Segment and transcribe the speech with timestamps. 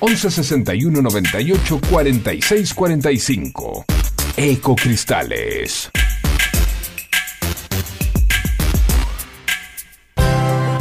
[0.00, 3.84] 11 61 98 46 45.
[4.36, 5.90] Ecocristales.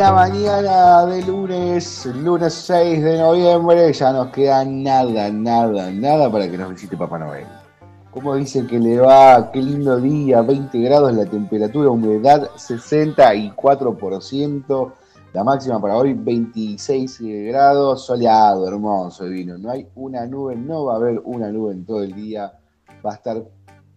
[0.00, 3.92] Buena mañana de lunes, lunes 6 de noviembre.
[3.92, 7.46] Ya nos queda nada, nada, nada para que nos visite Papá Noel.
[8.10, 14.92] Como dicen que le va, qué lindo día, 20 grados la temperatura, humedad 64%,
[15.34, 19.58] la máxima para hoy 26 grados, soleado, hermoso, divino.
[19.58, 22.50] No hay una nube, no va a haber una nube en todo el día,
[23.04, 23.44] va a estar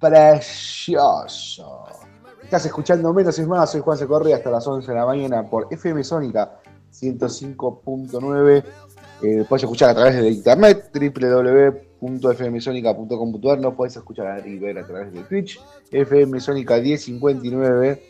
[0.01, 2.02] precioso.
[2.53, 5.49] Estás escuchando Menos es Más, soy Juan Se Corre hasta las 11 de la mañana
[5.49, 6.59] por FM Sónica
[6.93, 8.63] 105.9.
[9.23, 13.59] Eh, puedes escuchar a través de internet www.fmsonica.com.ar.
[13.59, 15.59] No puedes escuchar y ver a través de Twitch,
[15.89, 18.03] FM Sónica 1059.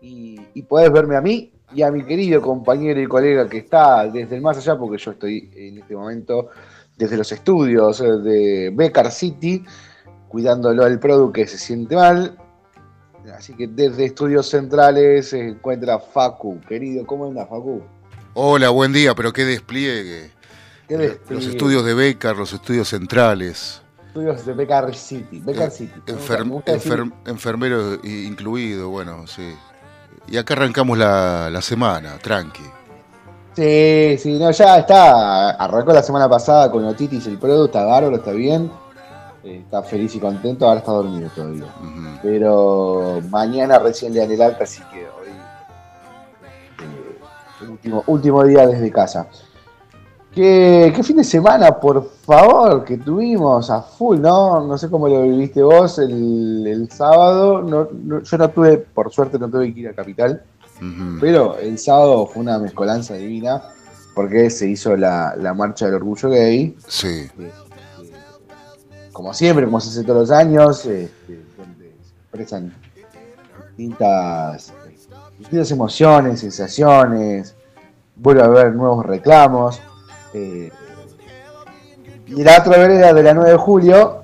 [0.00, 4.08] Y, y podés verme a mí y a mi querido compañero y colega que está
[4.08, 6.48] desde el más allá, porque yo estoy en este momento
[6.96, 9.64] desde los estudios de Becar City,
[10.26, 12.36] cuidándolo al producto que se siente mal.
[13.34, 16.60] Así que desde Estudios Centrales se encuentra Facu.
[16.68, 17.82] Querido, ¿cómo anda Facu?
[18.34, 20.30] Hola, buen día, pero qué despliegue.
[20.86, 21.34] ¿Qué despliegue?
[21.42, 23.82] Los estudios de Becar, los estudios centrales.
[24.06, 25.40] Estudios de Becar City.
[25.44, 25.92] Becar City.
[26.06, 29.54] Enfer- Me gusta decir- enfer- enfermero i- incluido, bueno, sí.
[30.28, 32.62] Y acá arrancamos la, la semana, tranqui.
[33.54, 35.50] Sí, sí, no, ya está.
[35.52, 38.70] Arrancó la semana pasada con Otitis el producto, está bárbaro, está bien.
[39.46, 41.66] Está feliz y contento, ahora está dormido todavía.
[42.22, 45.28] Pero mañana recién le dan el alta, así que hoy.
[46.82, 49.26] eh, último, último día desde casa.
[50.34, 54.66] ¿Qué, qué fin de semana, por favor, que tuvimos a full, ¿no?
[54.66, 57.62] No sé cómo lo viviste vos el, el sábado.
[57.62, 60.42] No, no- yo no tuve, por suerte, no tuve que ir a Capital.
[61.22, 63.62] Pero el sábado fue una mezcolanza divina
[64.14, 66.76] porque se hizo la, la marcha del orgullo gay.
[66.86, 67.26] Sí.
[67.38, 67.50] eh,
[69.16, 72.74] como siempre, como se hace todos los años, este, donde se expresan
[73.68, 74.74] distintas,
[75.38, 77.54] distintas emociones, sensaciones,
[78.14, 79.80] vuelve a haber nuevos reclamos.
[80.34, 80.70] eh,
[82.26, 84.22] y la otra vereda de la 9 de julio,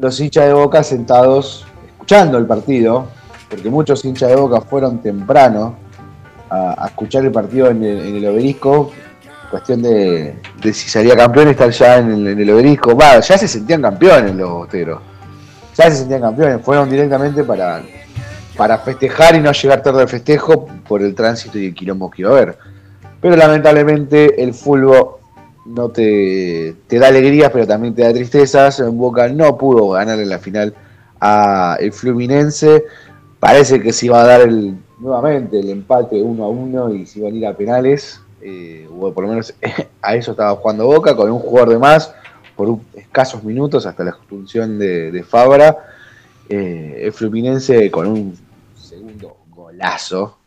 [0.00, 3.06] los hinchas de Boca sentados escuchando el partido,
[3.48, 5.76] porque muchos hinchas de Boca fueron temprano
[6.50, 8.90] a, escuchar el partido en el, obelisco.
[9.50, 12.94] Cuestión de, si salía campeón estar ya en el, obelisco.
[12.94, 15.00] Va, ya se sentían campeones los bosteros.
[15.76, 16.62] Ya se sentían campeones.
[16.62, 17.82] Fueron directamente para,
[18.56, 22.22] para festejar y no llegar tarde al festejo por el tránsito y el quilombo que
[22.22, 22.58] iba a haber.
[23.20, 25.16] Pero lamentablemente el fútbol
[25.64, 28.80] no te, te da alegrías, pero también te da tristezas.
[28.80, 30.74] En Boca no pudo ganar en la final
[31.20, 32.84] a el Fluminense.
[33.40, 37.20] Parece que se iba a dar el, nuevamente el empate 1 a 1 y se
[37.20, 38.20] iban a ir a penales.
[38.40, 39.54] Eh, por lo menos
[40.02, 42.14] a eso estaba jugando Boca con un jugador de más
[42.56, 45.76] por escasos minutos hasta la expulsión de, Fabra.
[46.48, 48.38] Eh, el Fluminense con un
[48.76, 50.38] segundo golazo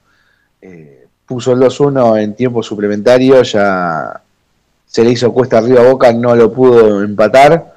[0.61, 3.41] eh, puso el 2-1 en tiempo suplementario.
[3.43, 4.21] Ya
[4.85, 7.73] se le hizo cuesta arriba a Boca, no lo pudo empatar.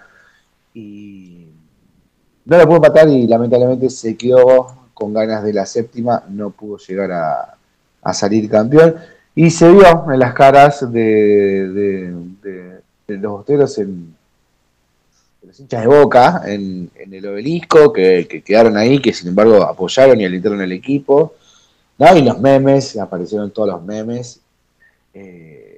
[0.74, 1.46] Y
[2.44, 6.78] no lo pudo empatar y lamentablemente se quedó con ganas de la séptima, no pudo
[6.78, 8.96] llegar a, salir campeón.
[9.34, 12.12] Y se vio en las caras de,
[13.08, 14.14] los bosteros en
[15.40, 20.20] de los hinchas de boca en, el obelisco, que, quedaron ahí, que sin embargo apoyaron
[20.20, 21.34] y alentaron el equipo.
[21.98, 24.40] Y los memes, aparecieron todos los memes.
[25.12, 25.74] Eh,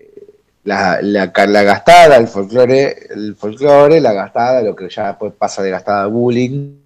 [0.64, 5.62] la, la, la, gastada, el folclore, el folclore, la gastada, lo que ya después pasa
[5.62, 6.85] de gastada bullying.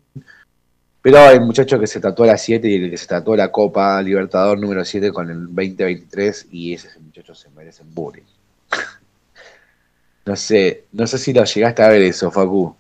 [1.03, 4.03] Pero el muchacho que se tatuó la 7 y el que se tatuó la Copa
[4.03, 8.23] Libertador número 7 con el 2023 y ese muchacho se merece bullying.
[10.27, 12.77] no sé, no sé si lo llegaste a ver eso, Facu.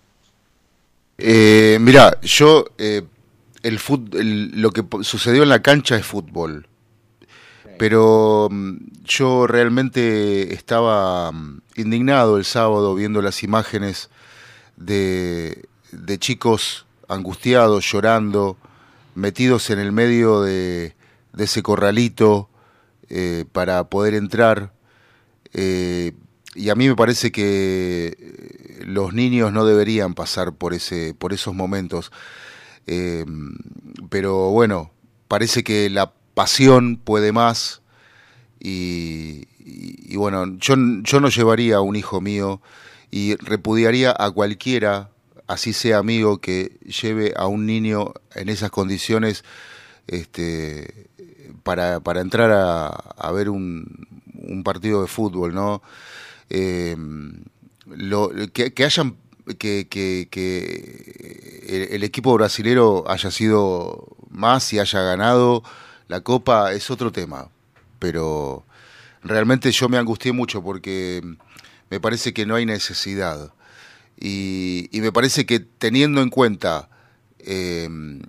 [1.16, 3.02] Eh, mira, yo eh,
[3.62, 6.66] el, lo que sucedió en la cancha es fútbol
[7.80, 14.10] pero mm, yo realmente estaba mm, indignado el sábado viendo las imágenes
[14.76, 15.66] de,
[16.18, 18.56] chicos angustiados, llorando,
[19.14, 20.94] metidos en el medio de,
[21.36, 22.48] ese corralito
[23.08, 24.72] eh, para poder entrar.
[25.52, 26.12] Eh,
[26.54, 31.54] y a mí me parece que los niños no deberían pasar por, ese, por esos
[31.54, 32.10] momentos.
[32.86, 33.24] Eh,
[34.08, 34.90] pero bueno,
[35.28, 37.82] parece que la pasión puede más
[38.58, 39.46] y,
[40.16, 42.60] bueno, yo, yo no llevaría a un hijo mío
[43.10, 45.10] y repudiaría a cualquiera,
[45.50, 49.42] así sea amigo, que lleve a un niño en esas condiciones
[50.06, 51.08] este,
[51.64, 54.06] para, para entrar a, ver un,
[54.64, 55.82] partido de fútbol, ¿no?
[56.50, 56.96] Eh,
[57.86, 59.16] lo, que, hayan
[59.58, 60.28] que, que,
[61.90, 65.64] el, equipo brasilero haya sido más y haya ganado
[66.06, 67.48] la Copa es otro tema,
[67.98, 68.64] pero
[69.24, 71.22] realmente yo me angustié mucho porque
[71.90, 73.52] me parece que no hay necesidad.
[74.20, 76.90] Y, me parece que teniendo en cuenta
[77.38, 78.20] em,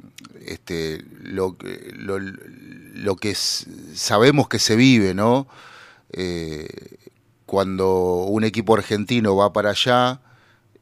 [0.45, 1.57] este, lo,
[1.93, 5.47] lo, que sabemos que se vive, ¿no?
[6.13, 6.67] Eh,
[7.45, 10.21] cuando un equipo argentino va para allá,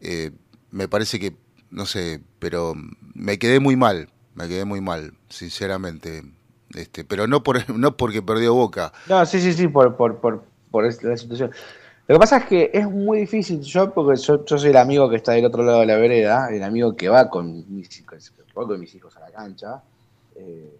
[0.01, 0.31] eh,
[0.69, 1.35] me parece que,
[1.71, 2.75] no sé, pero
[3.15, 6.23] me quedé muy mal, me quedé muy mal, sinceramente.
[6.75, 8.93] Este, pero no por no porque perdió Boca.
[9.07, 11.51] No, sí, sí, sí, por, por, por, por la situación.
[12.09, 15.17] Lo que pasa es que es muy difícil, yo porque yo, soy el amigo que
[15.17, 18.03] está del otro lado de la vereda, el amigo que va con mis,
[18.51, 19.83] con mis hijos a la cancha.
[20.35, 20.75] Eh,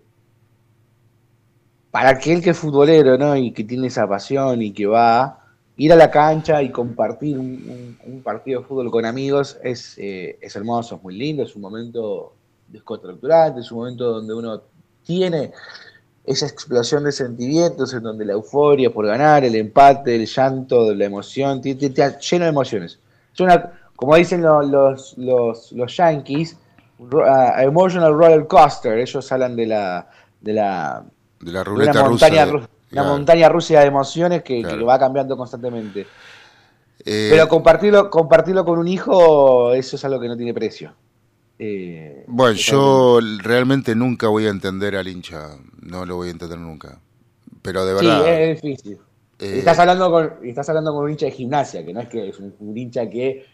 [1.92, 3.36] para aquel que es futbolero, ¿no?
[3.36, 5.46] Y que tiene esa pasión y que va
[5.77, 10.56] ir a la cancha y compartir un, partido de fútbol con amigos es, eh, es
[10.56, 12.34] hermoso, es muy lindo, es un momento
[12.68, 14.63] descontracturante, es un momento donde uno
[15.03, 15.51] tiene
[16.26, 21.06] esa explosión de sentimientos en donde la euforia por ganar, el empate, el llanto, la
[21.06, 23.00] emoción, te, lleno de emociones.
[23.34, 26.58] Es una, como dicen los, los, los, Yankees,
[27.58, 28.98] emotional roller coaster.
[28.98, 30.08] Ellos hablan de la
[30.42, 31.04] de la,
[31.40, 32.70] de la ruleta montaña, rusa.
[32.92, 36.08] Una montaña rusa de emociones que, va cambiando constantemente.
[37.06, 40.94] Eh, Pero compartirlo, compartirlo con un hijo, eso es algo que no tiene precio.
[41.58, 45.50] Eh, bueno, yo realmente nunca voy a entender al hincha,
[45.81, 47.00] no lo voy a entender nunca.
[47.62, 48.24] Pero de verdad.
[48.24, 48.98] Sí, es difícil.
[49.39, 52.29] Eh, estás, hablando con, estás hablando con un hincha de gimnasia, que no es que
[52.29, 53.45] es un, hincha que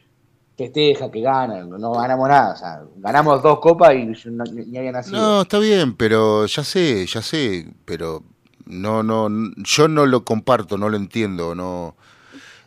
[0.57, 2.53] festeja, que gana, no ganamos nada.
[2.53, 5.21] O sea, ganamos dos copas y ni había nacido.
[5.21, 8.23] No, está bien, pero ya sé, ya sé, pero
[8.65, 11.95] no, no, yo no lo comparto, no lo entiendo, no.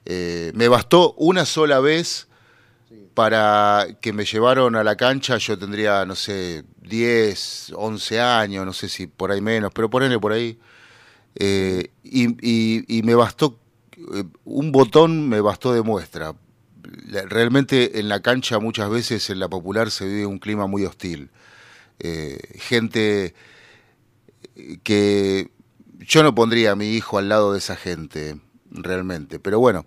[0.05, 2.28] Eh, me bastó una sola vez
[3.19, 8.73] para que me llevaron a la cancha, yo tendría, no sé, 10, 11 años, no
[8.73, 10.57] sé si por ahí menos, pero ponele por ahí.
[11.35, 13.59] Eh, y, me bastó,
[14.15, 16.37] eh, un botón me bastó de muestra.
[17.29, 21.29] Realmente en la cancha muchas veces en la popular se vive un clima muy hostil.
[21.99, 23.35] Eh, gente
[24.85, 25.51] que
[25.99, 28.37] yo no pondría a mi hijo al lado de esa gente,
[28.71, 29.41] realmente.
[29.41, 29.87] Pero bueno.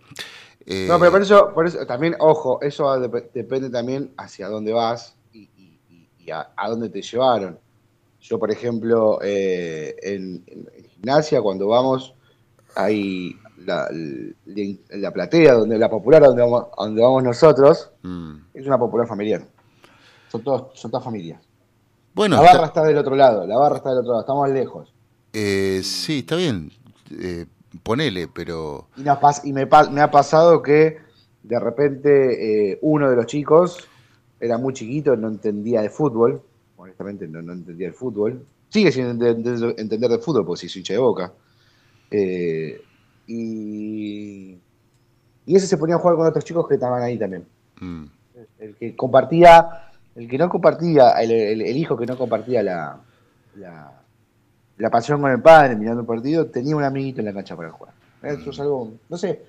[0.66, 5.16] Eh, no, pero por eso, por eso también, ojo, eso depende también hacia dónde vas
[5.34, 5.50] y,
[6.32, 7.60] a, dónde te llevaron.
[8.22, 10.46] Yo, por ejemplo, eh, en,
[10.90, 12.14] gimnasia, cuando vamos,
[12.76, 13.90] hay la,
[14.92, 18.36] la, platea, donde la popular, donde vamos, donde vamos nosotros, mm.
[18.54, 19.44] es una popular familiar.
[20.32, 21.42] Son, todos, son todas familias.
[22.14, 22.84] Bueno, la barra está...
[22.84, 24.94] del otro lado, la barra está del otro lado, estamos lejos.
[25.34, 26.72] Eh, sí, está bien,
[27.84, 28.88] ponele, pero...
[28.98, 29.02] Y,
[29.50, 30.98] y me, me, ha pasado que
[31.44, 33.88] de repente eh, uno de los chicos
[34.40, 36.42] era muy chiquito, no entendía de fútbol,
[36.78, 41.00] honestamente no, no entendía el fútbol, sigue sin entender, de fútbol porque si hincha de
[41.00, 41.32] boca.
[42.10, 42.82] Eh,
[43.28, 44.58] y,
[45.46, 47.46] y ese se ponía a jugar con otros chicos que estaban ahí también.
[47.80, 48.06] Mm.
[48.60, 53.00] El que compartía el que no compartía, el, hijo que no compartía la,
[53.56, 54.01] la,
[54.90, 57.94] pasión con el padre mirando el partido, tenía un amiguito en la cancha para jugar.
[58.24, 59.42] Eso es algo, no sé,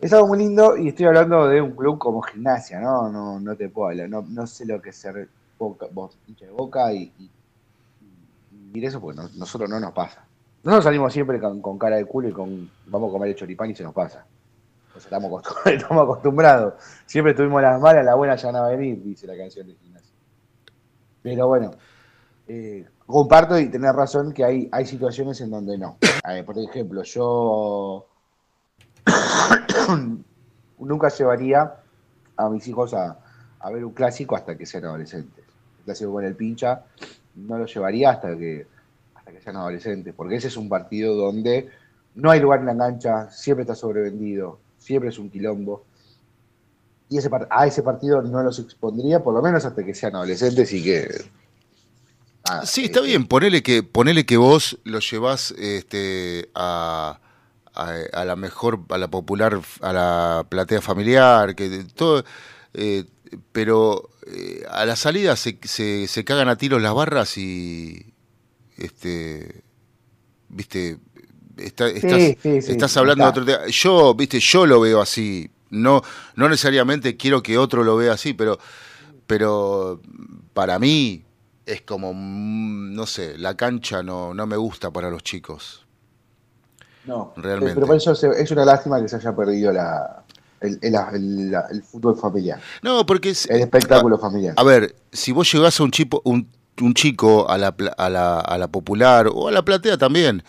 [0.00, 3.08] es algo muy lindo y estoy hablando de un club como gimnasia, ¿no?
[3.08, 5.28] No, no te puedo hablar, no, no sé lo que es ser
[5.58, 7.12] boca, vos, hincha de boca y,
[8.74, 10.24] y, eso porque nosotros no nos pasa.
[10.64, 13.70] Nosotros salimos siempre con, con, cara de culo y con vamos a comer el choripán
[13.70, 14.24] y se nos pasa.
[14.92, 15.04] Pues
[15.66, 16.74] estamos, acostumbrados.
[17.06, 20.14] Siempre tuvimos las malas, la buena ya van a venir, dice la canción de gimnasia.
[21.22, 21.70] Pero bueno,
[22.48, 25.98] eh, comparto y tener razón que hay, hay situaciones en donde no.
[26.46, 28.06] por ejemplo, yo
[30.78, 31.74] nunca llevaría
[32.36, 33.18] a mis hijos a,
[33.72, 35.44] ver un clásico hasta que sean adolescentes.
[35.78, 36.84] El clásico con el pincha
[37.36, 38.66] no lo llevaría hasta que,
[39.14, 41.68] hasta que sean adolescentes, porque ese es un partido donde
[42.14, 45.84] no hay lugar en la cancha, siempre está sobrevendido, siempre es un quilombo.
[47.08, 50.72] Y ese, a ese partido no los expondría, por lo menos hasta que sean adolescentes
[50.72, 51.41] y que.
[52.64, 57.20] Sí, está bien, ponele que, ponele que vos lo llevas este, a,
[57.74, 62.24] a, la mejor, a la popular, a la platea familiar, que todo.
[62.74, 63.04] Eh,
[63.52, 68.14] pero eh, a la salida se, se, se cagan a tiros las barras y.
[68.76, 69.62] Este.
[70.48, 70.98] Viste,
[71.56, 73.66] estás, hablando de otro tema.
[73.68, 75.50] Yo, viste, yo lo veo así.
[75.70, 76.02] No,
[76.36, 78.58] no necesariamente quiero que otro lo vea así, pero,
[79.26, 80.02] pero
[80.52, 81.24] para mí
[81.66, 85.86] es como, mm, no sé, la cancha no, no me gusta para los chicos.
[87.04, 87.74] No, realmente.
[87.74, 90.22] Pero por eso es una lástima que se haya perdido la,
[90.60, 92.60] el, fútbol familiar.
[92.82, 93.50] No, porque es.
[93.50, 94.54] El espectáculo familiar.
[94.56, 96.48] A ver, si vos llegás a un, chico, un,
[96.80, 100.44] un chico a la, a, la, a la popular o a la platea también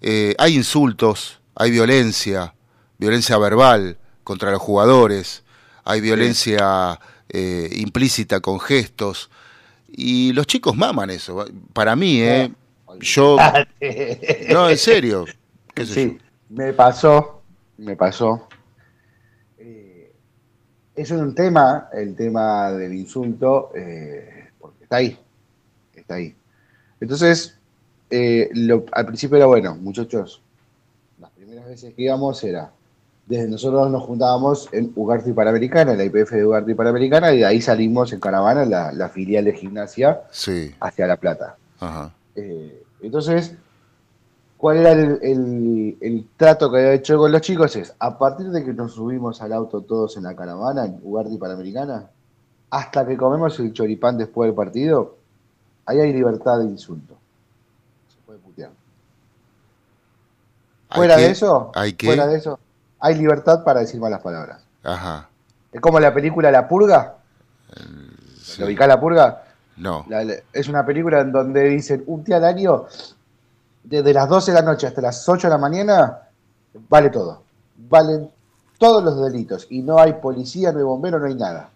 [0.00, 2.54] eh, hay insultos, hay violencia,
[2.98, 5.42] violencia verbal contra los jugadores,
[5.84, 9.30] hay violencia eh, implícita con gestos,
[9.88, 11.44] y los chicos maman eso.
[11.72, 12.52] Para mí, ¿eh?
[13.00, 13.36] Yo...
[14.52, 15.24] No, en serio.
[15.84, 16.18] sí,
[16.48, 17.42] me pasó,
[17.78, 18.48] me pasó.
[19.58, 20.12] Eh,
[20.94, 23.70] es un tema, el tema del insulto,
[24.58, 25.18] porque está ahí,
[25.94, 26.34] está ahí.
[27.00, 27.58] Entonces,
[28.10, 28.50] eh,
[28.92, 30.42] al principio era bueno, muchachos.
[31.20, 32.72] Las primeras veces que íbamos era,
[33.28, 37.44] desde nosotros nos juntábamos en Ugarte Panamericana, en la IPF de Ugarte Panamericana, y de
[37.44, 40.22] ahí salimos en caravana, la, filial de gimnasia,
[40.80, 41.56] hacia La Plata.
[42.34, 43.54] Eh, entonces,
[44.56, 47.76] ¿cuál era el, trato que había hecho con los chicos?
[47.76, 51.36] Es, a partir de que nos subimos al auto todos en la caravana, en Ugarte
[51.36, 52.08] Panamericana,
[52.70, 55.16] hasta que comemos el choripán después del partido,
[55.84, 57.14] ahí hay libertad de insulto.
[60.90, 62.58] Fuera de eso, ¿Hay fuera de eso,
[63.00, 64.62] hay libertad para decir malas palabras.
[64.82, 65.28] Ajá.
[65.72, 67.16] Es como la película La Purga.
[68.58, 69.44] ¿Lo ubicás La Purga?
[69.76, 70.04] No.
[70.52, 72.86] es una película en donde dicen un día al año,
[73.84, 76.18] desde las 12 de la noche hasta las 8 de la mañana,
[76.88, 77.42] vale todo.
[77.76, 78.30] Valen
[78.78, 79.66] todos los delitos.
[79.70, 81.70] Y no hay policía, no hay bombero, no hay nada.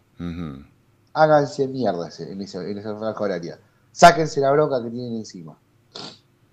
[1.14, 3.58] Háganse mierda en esa, en esa franja horaria.
[3.92, 5.56] Sáquense la bronca que tienen encima.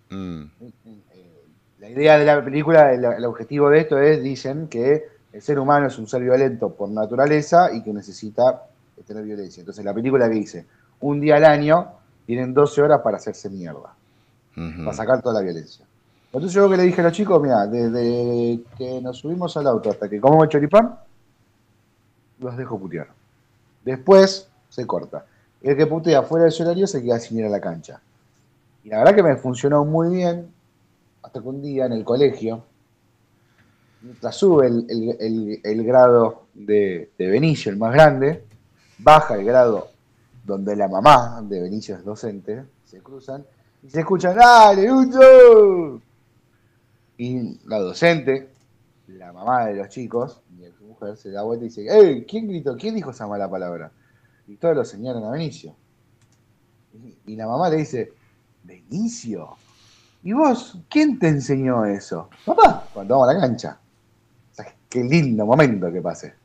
[0.10, 0.44] Mm.
[1.80, 5.88] La idea de la película, el, objetivo de esto es, dicen que el ser humano
[5.88, 8.64] es un ser violento por naturaleza y que necesita
[9.08, 9.62] tener violencia.
[9.62, 10.66] Entonces la película que dice,
[11.00, 11.88] un día al año
[12.26, 13.94] tienen 12 horas para hacerse mierda,
[14.54, 15.86] para sacar toda la violencia.
[16.26, 19.90] Entonces yo que le dije a los chicos, mira, desde que nos subimos al auto
[19.90, 21.00] hasta que comemos choripán,
[22.40, 23.08] los dejo putear.
[23.86, 25.26] Después se corta.
[25.62, 28.02] El que putea fuera del horario se queda sin ir a la cancha.
[28.84, 30.52] Y la verdad que me funcionó muy bien,
[31.22, 32.64] hasta que un día en el colegio,
[34.32, 38.44] sube el, grado de, Benicio, el más grande,
[38.98, 39.90] baja el grado
[40.46, 43.46] donde la mamá de Benicio es docente, se cruzan
[43.84, 46.02] y se escuchan, ¡dale, Lucho!
[47.18, 48.50] Y la docente,
[49.08, 52.26] la mamá de los chicos, mi ex mujer, se da vuelta y dice, ¡Ey!
[52.26, 52.78] ¿Quién gritó?
[52.78, 53.92] ¿Quién dijo esa mala palabra?
[54.48, 55.76] Y todos lo señalan a Benicio.
[57.26, 58.14] Y la mamá le dice,
[58.64, 59.56] Benicio,
[60.24, 62.30] ¿y vos quién te enseñó eso?
[62.46, 63.80] Papá, cuando vamos a la cancha.
[64.52, 66.36] O sea, qué lindo momento que pase.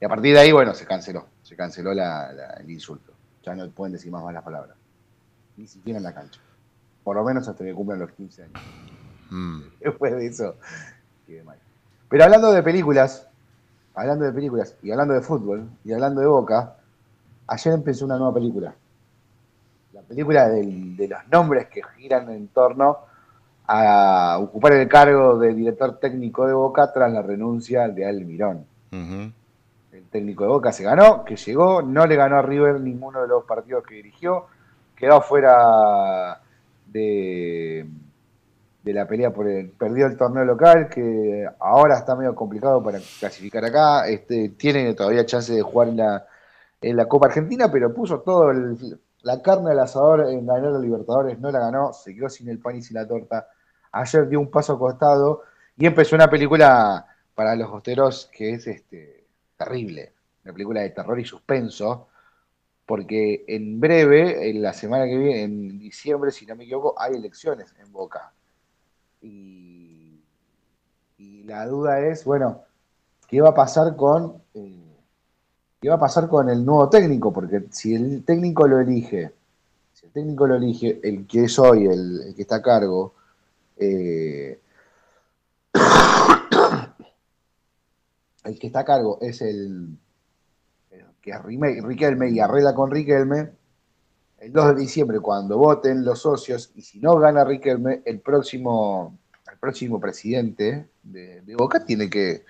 [0.00, 1.26] Y a partir de ahí, bueno, se canceló.
[1.42, 3.12] Se canceló la- la- el insulto.
[3.44, 4.76] Ya no pueden decir más malas palabras.
[5.56, 6.40] Ni siquiera en la cancha.
[7.02, 8.62] Por lo menos hasta que cumplan los 15 años.
[9.30, 9.62] Mm.
[9.80, 10.56] Después de eso,
[11.26, 11.58] quedé mal.
[12.08, 13.26] Pero hablando de películas,
[13.94, 16.76] hablando de películas, y hablando de fútbol, y hablando de Boca,
[17.48, 18.74] ayer empezó una nueva película.
[19.92, 22.98] La película del- de los nombres que giran en torno
[23.70, 28.64] a ocupar el cargo de director técnico de Boca tras la renuncia de Almirón.
[28.90, 29.30] Ujú.
[29.92, 33.28] El técnico de Boca se ganó, que llegó, no le ganó a River ninguno de
[33.28, 34.46] los partidos que dirigió,
[34.96, 36.40] quedó afuera
[36.86, 37.86] de,
[38.82, 42.98] de la pelea por el, perdió el torneo local, que ahora está medio complicado para
[43.20, 46.26] clasificar acá, este, tiene todavía chance de jugar en la,
[46.80, 50.78] en la Copa Argentina, pero puso todo el- la carne al asador en ganar la
[50.78, 53.48] Libertadores, no la ganó, se quedó sin el pan y sin la torta.
[53.92, 55.42] Ayer dio un paso a costado
[55.76, 59.24] y empezó una película para los hosteros que es este
[59.56, 60.12] terrible,
[60.44, 62.08] una película de terror y suspenso,
[62.84, 67.14] porque en breve, en la semana que viene, en diciembre, si no me equivoco, hay
[67.14, 68.32] elecciones en Boca.
[69.22, 70.20] Y,
[71.44, 72.62] la duda es, bueno,
[73.26, 74.96] ¿qué va a pasar con eh,
[75.80, 77.32] qué va a pasar con el nuevo técnico?
[77.32, 79.32] Porque si el técnico lo elige,
[79.94, 83.14] si el técnico lo elige, el que es hoy, el que está a cargo,
[83.78, 84.60] eh,
[88.44, 89.96] el que está a cargo es el,
[91.20, 91.42] que es
[91.82, 93.50] Riquelme y arregla con Riquelme.
[94.38, 99.18] El 2 de diciembre, cuando voten los socios, y si no gana Riquelme, el próximo,
[99.50, 102.44] el próximo presidente de, de Boca tiene que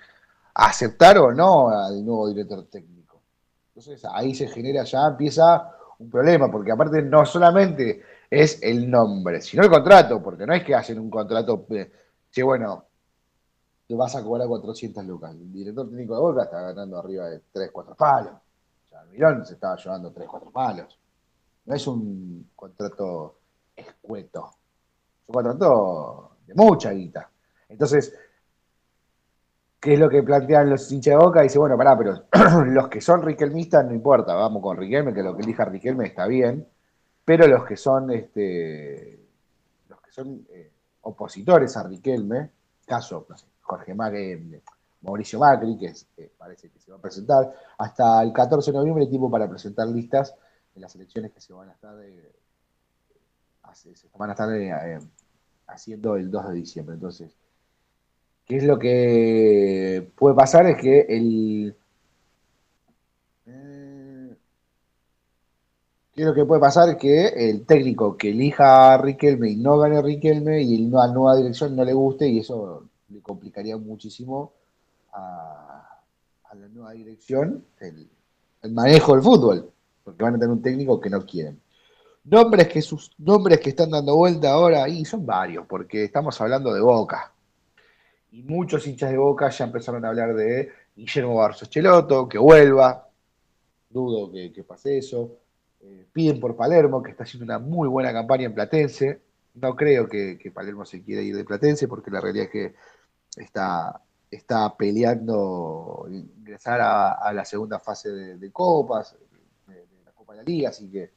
[0.53, 3.21] aceptar o no al nuevo director técnico.
[3.69, 9.41] Entonces ahí se genera, ya empieza un problema, porque aparte no solamente es el nombre,
[9.41, 11.91] sino el contrato, porque no es que hacen un contrato, eh,
[12.31, 12.85] que bueno,
[13.87, 15.31] te vas a cobrar 400 lucas.
[15.31, 18.33] El director técnico de Boca está ganando arriba de 3, 4 palos.
[18.87, 20.99] Sea, Mirón se estaba llevando 3, 4 palos.
[21.65, 23.39] No es un contrato
[23.75, 24.51] escueto.
[25.23, 27.31] Es un contrato de mucha guita.
[27.67, 28.13] Entonces,
[29.79, 31.41] ¿qué es lo que plantean los hinchas de Boca?
[31.41, 32.25] Dice, bueno, pará, pero
[32.65, 36.27] los que son riquelmistas no importa, vamos con Riquelme, que lo que elija Riquelme está
[36.27, 36.67] bien,
[37.29, 39.19] pero los que son este
[39.87, 42.49] los que son eh, opositores a Riquelme,
[42.87, 43.27] caso,
[43.61, 44.59] Jorge Macri,
[45.01, 49.05] Mauricio Macri, que eh, parece que se va a presentar, hasta el 14 de noviembre
[49.05, 50.33] tiempo para presentar listas
[50.73, 52.33] en las elecciones que se van a estar, eh,
[53.75, 54.49] se van a estar
[55.67, 56.95] haciendo el 2 de diciembre.
[56.95, 57.37] Entonces,
[58.43, 60.65] ¿qué es lo que puede pasar?
[60.65, 61.75] Es que el...
[66.19, 66.97] ¿Qué es lo que puede pasar?
[66.97, 71.77] Que el técnico que elija a Riquelme y no gane Riquelme y la nueva dirección
[71.77, 74.51] no le guste y eso le complicaría muchísimo
[75.13, 76.01] a,
[76.43, 78.09] a la nueva dirección el,
[78.69, 79.71] manejo del fútbol,
[80.03, 81.57] porque van a tener un técnico que no quieren.
[82.25, 86.73] Nombres que sus nombres que están dando vuelta ahora, y son varios, porque estamos hablando
[86.73, 87.31] de Boca.
[88.33, 93.07] Y muchos hinchas de Boca ya empezaron a hablar de Guillermo Barros Cheloto, que vuelva.
[93.89, 95.39] Dudo que pase eso.
[95.81, 99.21] Eh, piden por Palermo, que está haciendo una muy buena campaña en Platense.
[99.55, 102.75] No creo que, Palermo se quiera ir de Platense, porque la realidad es que
[103.41, 109.15] está, está peleando ingresar a, la segunda fase de, Copas,
[109.67, 111.11] de, la Copa de la Liga, así que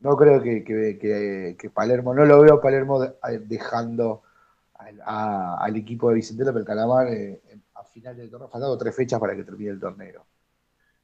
[0.00, 3.00] no creo que, Palermo, no lo veo Palermo
[3.46, 4.22] dejando
[5.06, 7.40] al equipo de Vicente López Calamar eh,
[7.74, 10.26] a final del torneo, faltando tres fechas para que termine el torneo.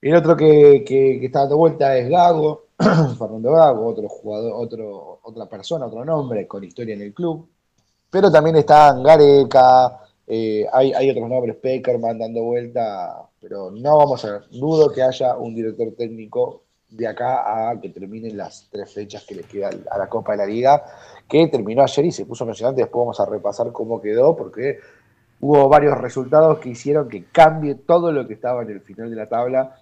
[0.02, 0.84] El otro que,
[1.22, 2.68] está dando vuelta es Gago,
[3.18, 7.48] Fernando Gago, otro jugador, otra persona, otro nombre con historia en el club.
[8.10, 14.40] Pero también están Gareca, eh, hay, otros nombres, Peckerman dando vuelta, pero no vamos a
[14.50, 19.34] dudo que haya un director técnico de acá a que terminen las tres fechas que
[19.34, 20.84] le quedan a la Copa de la Liga,
[21.28, 22.82] que terminó ayer y se puso emocionante.
[22.82, 24.78] Después vamos a repasar cómo quedó, porque
[25.40, 29.16] hubo varios resultados que hicieron que cambie todo lo que estaba en el final de
[29.16, 29.76] la tabla,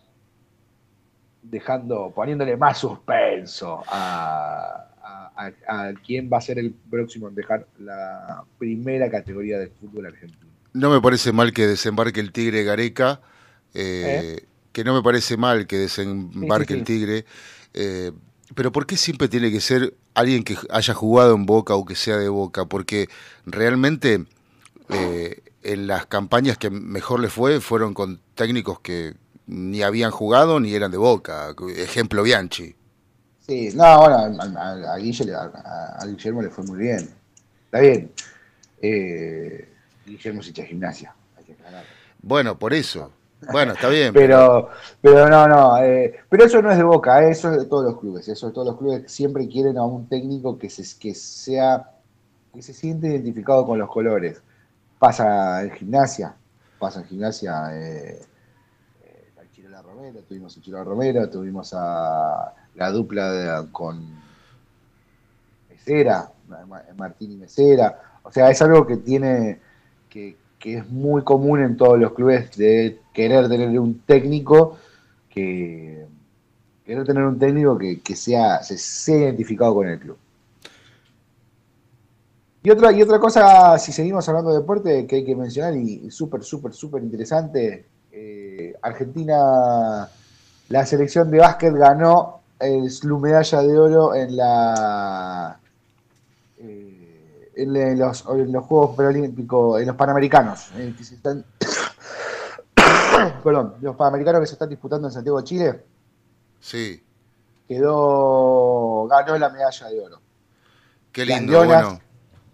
[1.51, 7.35] dejando, poniéndole más suspenso a, a, a- a quién va a ser el próximo en
[7.35, 10.53] dejar la primera categoría del fútbol argentino.
[10.73, 13.21] No me parece mal que desembarque el Tigre Gareca,
[13.75, 16.79] eh, que no me parece mal que desembarque Sí, sí, sí.
[16.79, 17.25] el Tigre,
[17.75, 18.13] eh,
[18.55, 21.95] pero ¿por qué siempre tiene que ser alguien que haya jugado en Boca o que
[21.97, 22.67] sea de Boca?
[22.67, 23.09] Porque
[23.47, 24.27] realmente
[24.89, 29.15] eh, en las campañas que mejor le fue fueron con técnicos que
[29.49, 31.55] ni habían jugado ni eran de Boca.
[31.77, 32.77] Ejemplo Bianchi.
[33.47, 37.09] Sí, no, bueno, a, Guillermo le fue muy bien.
[37.65, 38.13] Está bien.
[38.83, 39.69] Eh,
[40.07, 41.15] Guillermo se echa gimnasia.
[42.21, 43.11] bueno, por eso.
[43.51, 44.13] Bueno, está bien.
[44.15, 44.69] pero,
[45.01, 45.83] pero no, no.
[45.83, 48.29] Eh, pero eso no es de Boca, eh, eso es de todos los clubes.
[48.29, 51.91] Eso de todos los clubes siempre quieren a un técnico que, se, que sea
[52.53, 54.43] que se siente identificado con los colores.
[54.99, 56.35] Pasa en gimnasia,
[56.79, 57.71] pasa en gimnasia.
[57.73, 58.21] Eh
[60.29, 64.01] Tuvimos a Chirola Romero, tuvimos a la dupla con
[65.69, 66.31] Mesera,
[66.97, 68.21] Martín y Mesera.
[68.23, 69.59] O sea, es algo que tiene,
[70.09, 74.79] que, es muy común en todos los clubes de querer tener un técnico
[75.29, 76.07] que
[76.85, 80.17] querer tener un técnico que, sea, se sea identificado con el club.
[82.63, 86.09] Y otra, y otra cosa, si seguimos hablando de deporte, que hay que mencionar, y
[86.13, 87.87] súper, súper, súper interesante,
[88.21, 90.09] eh, Argentina,
[90.69, 95.59] la selección de básquet ganó es la medalla de oro en la
[96.59, 100.71] eh, en, los, Juegos Paralímpicos, en los Panamericanos,
[103.45, 105.85] perdón, los Panamericanos que se están disputando en Santiago de Chile.
[106.61, 107.03] Sí.
[107.69, 110.21] Quedó, ganó la medalla de oro.
[111.13, 112.01] Qué lindo, las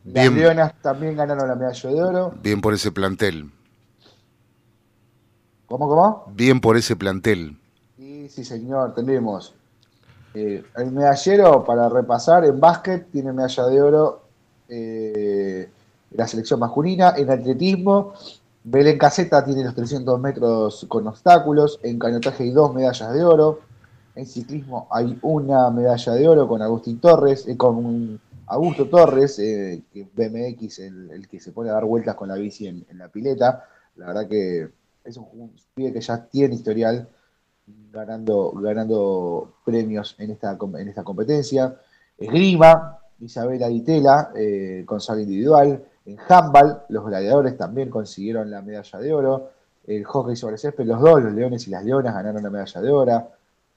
[0.04, 2.34] Leonas, Las también ganaron la medalla de oro.
[2.42, 3.50] Bien por ese plantel.
[5.66, 6.24] ¿Cómo, cómo?
[6.34, 7.56] Bien por ese plantel.
[7.96, 9.54] Sí, sí, señor, tenemos
[10.34, 14.22] eh, el medallero, para repasar, en básquet tiene medalla de oro
[14.68, 15.68] eh,
[16.10, 17.14] la selección masculina.
[17.16, 18.14] En atletismo,
[18.64, 21.78] Belén Caseta tiene los 300 metros con obstáculos.
[21.84, 23.60] En canotaje hay dos medallas de oro.
[24.16, 30.08] En ciclismo hay una medalla de oro con Agustín Torres, eh, con Augusto Torres, que
[30.14, 33.68] BMX, el, que se pone a dar vueltas con la bici en, la pileta.
[33.96, 34.68] La verdad que
[35.04, 37.08] es un pibe que ya tiene historial
[37.92, 41.76] ganando, ganando premios en esta, en esta competencia.
[42.16, 45.84] Esgrima, Isabela Ditela, eh, con sal individual.
[46.06, 49.50] En handball, los gladiadores también consiguieron la medalla de oro.
[49.86, 52.90] El hockey sobre césped, los dos, los leones y las leonas, ganaron la medalla de
[52.90, 53.28] oro.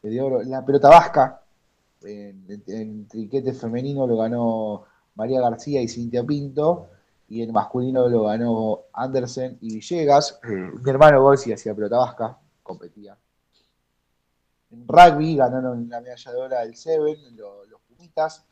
[0.02, 0.44] De oro.
[0.44, 1.42] La pelota vasca,
[2.04, 4.84] en, en, triquete femenino lo ganó
[5.16, 6.88] María García y Cintia Pinto.
[7.30, 10.40] Y en masculino lo ganó Andersen y Villegas.
[10.44, 13.18] Mi hermano Gorsi hacía pelota vasca, competía.
[14.72, 18.46] En rugby ganaron la medalla de oro del Seven, los, Pumitas.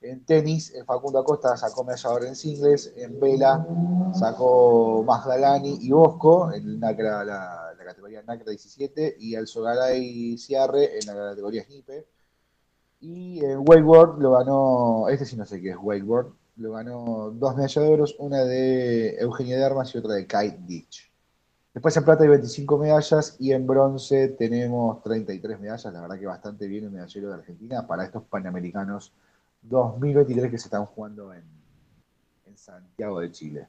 [0.00, 2.92] En tenis, Facundo Acosta sacó medalla en singles.
[2.96, 3.66] En vela
[4.14, 6.96] sacó Magdalani y Bosco en la,
[7.84, 9.16] categoría NACRA 17.
[9.18, 12.06] Y el Sogaray Ciarre en la categoría Snipe.
[13.00, 17.56] Y en wakeboard lo ganó, este sí no sé qué es wakeboard, lo ganó dos
[17.56, 21.10] medallas de oro, una de Eugenia de Armas y otra de Kite Ditch.
[21.72, 25.92] Después en plata hay 25 medallas y en bronce tenemos 33 medallas.
[25.92, 29.12] La verdad que bastante bien el medallero de Argentina para estos Panamericanos
[29.62, 31.42] 2023 que se están jugando en,
[32.56, 33.68] Santiago de Chile.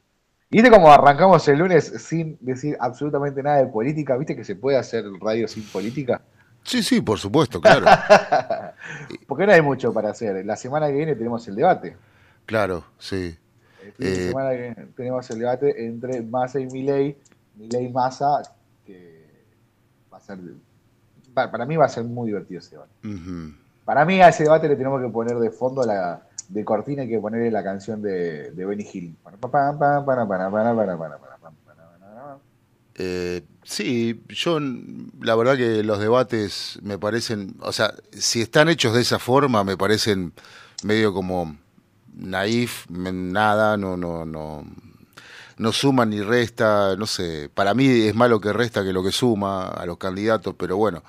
[0.49, 4.17] ¿Y viste cómo arrancamos el lunes sin decir absolutamente nada de política?
[4.17, 6.21] ¿Viste que se puede hacer radio sin política?
[6.61, 7.85] Sí, sí, por supuesto, claro.
[9.27, 10.45] Porque no hay mucho para hacer.
[10.45, 11.95] La semana que viene tenemos el debate.
[12.51, 13.33] Claro, sí.
[13.97, 17.15] La eh, semana que tenemos el debate entre Massa y Milei
[17.57, 18.41] ley Massa,
[18.85, 19.25] que
[20.11, 20.37] va a ser.
[21.33, 22.91] Para, mí va a ser muy divertido ese debate.
[23.85, 27.07] Para mí a ese debate le tenemos que poner de fondo la de cortina y
[27.07, 29.15] que ponerle la canción de, de Benny Hill.
[32.95, 34.59] Eh, sí, yo
[35.21, 39.63] la verdad que los debates me parecen, o sea, si están hechos de esa forma,
[39.63, 40.33] me parecen
[40.83, 41.55] medio como
[42.15, 44.63] naif, nada, no, no, no,
[45.57, 49.03] no suma ni resta, no sé, para mí es más lo que resta que lo
[49.03, 51.03] que suma a los candidatos, pero bueno,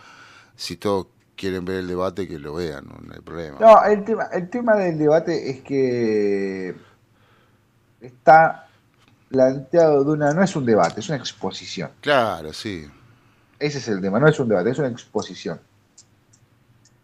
[0.54, 3.58] si todos quieren ver el debate, que lo vean, no, hay problema.
[3.58, 6.74] No, el tema, el tema del debate es que
[8.00, 8.68] está
[9.28, 11.90] planteado de una, no es un debate, es una exposición.
[12.00, 12.86] Claro, sí.
[13.58, 15.60] Ese es el tema, no es un debate, es una exposición.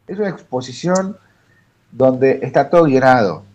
[0.06, 1.16] Es una exposición
[1.90, 3.47] donde está todo llenado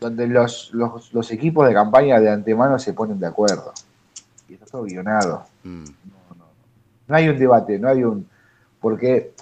[0.00, 3.72] donde los, los, equipos de campaña de antemano se ponen de acuerdo.
[4.48, 5.44] Y está todo guionado.
[5.64, 5.84] Mm.
[5.84, 6.44] No, no,
[7.08, 8.28] no, hay un debate, no hay un...
[8.80, 9.32] Porque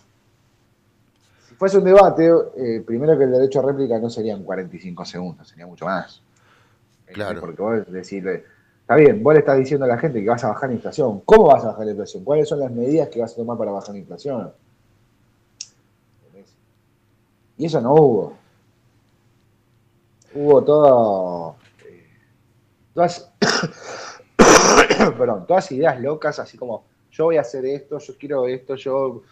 [1.47, 5.49] si fuese un debate, eh, primero que el derecho a réplica no serían 45 segundos,
[5.49, 6.23] sería mucho más.
[7.07, 7.41] Claro.
[7.41, 8.45] Porque vos decirle,
[8.81, 11.21] está bien, vos le estás diciendo a la gente que vas a bajar la inflación.
[11.21, 12.25] ¿Cómo vas a bajar la inflación?
[12.25, 14.53] ¿Cuáles son las medidas que vas a tomar para bajar la inflación?
[17.59, 18.46] Y eso no hubo
[20.37, 21.57] hubo todo,
[22.95, 23.33] todas,
[25.19, 29.23] perdón, todas ideas locas, así como yo voy a hacer esto, yo quiero esto, yo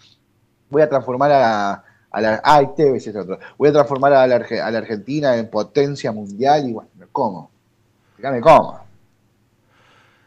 [0.71, 2.41] voy a transformar a, a la.
[2.45, 3.39] Ah, otro.
[3.59, 7.51] Voy a transformar a la, Argentina en potencia mundial y bueno, ¿cómo?
[8.17, 8.81] Dígame cómo.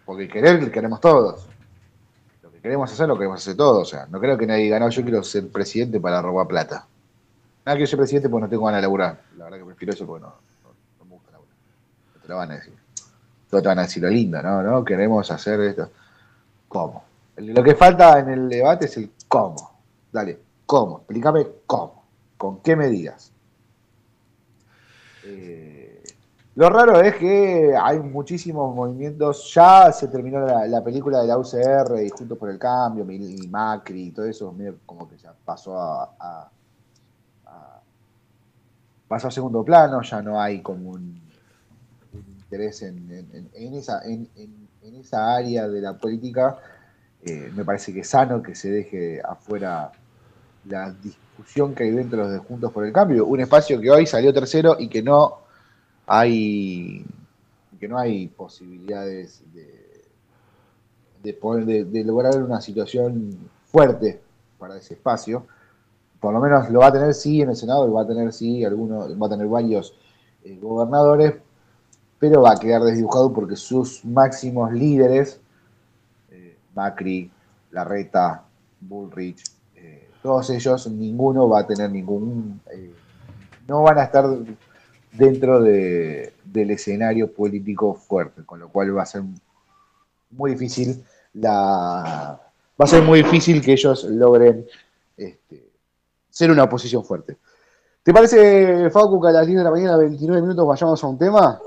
[0.05, 1.47] Porque querer queremos todos.
[2.43, 3.87] Lo que queremos hacer lo queremos hacer todos.
[3.87, 6.85] O sea, no creo que nadie diga, no, yo quiero ser presidente para robar plata.
[7.65, 9.21] Nada, quiero ser presidente porque no tengo ganas de laburar.
[9.37, 10.33] La verdad que prefiero eso porque no,
[11.05, 11.55] me gusta laburar.
[12.15, 12.73] No lo van a decir.
[13.49, 14.61] Todos te van a decir lo lindo, ¿no?
[14.61, 14.83] ¿no?
[14.83, 15.89] Queremos hacer esto.
[16.67, 17.03] ¿Cómo?
[17.37, 19.79] Lo que falta en el debate es el cómo.
[20.11, 20.99] Dale, ¿cómo?
[20.99, 22.03] Explícame cómo.
[22.37, 23.31] ¿Con qué medidas?
[25.23, 26.03] Eh,
[26.55, 29.53] lo raro es que hay muchísimos movimientos.
[29.53, 34.07] Ya se terminó la, película de la UCR y Juntos por el Cambio, y Macri
[34.07, 34.53] y todo eso,
[34.85, 36.49] como que ya pasó a,
[39.07, 41.26] pasó a segundo plano, ya no hay como un,
[42.47, 44.29] interés en, esa, en,
[44.81, 46.57] esa área de la política
[47.21, 49.91] eh, me parece que es sano que se deje afuera
[50.65, 54.33] la discusión que hay dentro de Juntos por el Cambio, un espacio que hoy salió
[54.33, 55.39] tercero y que no
[56.05, 57.05] hay
[57.79, 60.03] que no hay posibilidades de,
[61.21, 64.19] de, de, lograr una situación fuerte
[64.57, 65.45] para ese espacio.
[66.19, 68.33] Por lo menos lo va a tener sí en el Senado, lo va a tener
[68.33, 69.93] sí algunos, va a tener varios
[70.43, 71.35] eh, gobernadores,
[72.19, 75.39] pero va a quedar desdibujado porque sus máximos líderes
[76.77, 77.29] Macri,
[77.71, 78.43] Larreta,
[78.79, 79.43] Bullrich,
[79.75, 82.93] eh, todos ellos, ninguno va a tener ningún, eh,
[83.67, 84.25] no van a estar
[85.11, 89.23] dentro de, del escenario político fuerte, con lo cual va a ser
[90.29, 91.03] muy difícil
[91.33, 92.39] la,
[92.79, 94.67] va a ser muy difícil que ellos logren
[95.17, 95.71] este,
[96.29, 97.37] ser una oposición fuerte.
[98.03, 101.17] ¿Te parece, Facu, que a las 10 de la mañana, 29 minutos, vayamos a un
[101.17, 101.59] tema?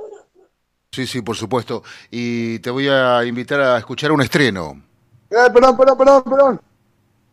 [0.92, 1.84] Sí, sí, por supuesto.
[2.10, 4.82] Y te voy a invitar a escuchar un estreno.
[5.30, 6.60] Eh, perdón, perdón, perdón, perdón.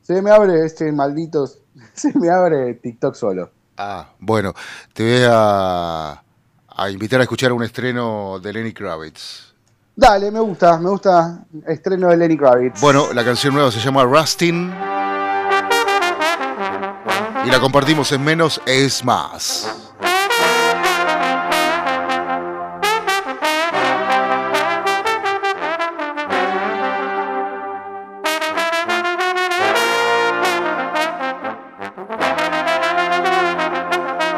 [0.02, 1.50] Se me abre este maldito.
[1.94, 3.52] Se me abre TikTok solo.
[3.78, 4.54] Ah, bueno.
[4.94, 6.24] Te voy a,
[6.68, 9.56] a invitar a escuchar un estreno de Lenny Kravitz.
[9.96, 11.44] Dale, me gusta, me gusta.
[11.66, 12.80] Estreno de Lenny Kravitz.
[12.80, 14.72] Bueno, la canción nueva se llama Rustin.
[17.44, 19.94] Y la compartimos en menos es más.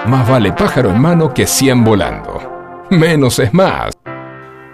[0.10, 2.41] Más vale pájaro en mano que cien volando.
[2.89, 3.91] Menos es más.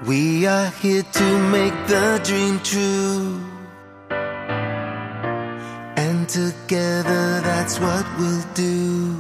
[0.05, 3.41] We are here to make the dream true.
[5.97, 9.13] And together that's what we'll do.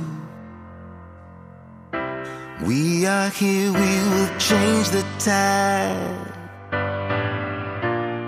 [2.65, 6.31] We are here, we will change the tide.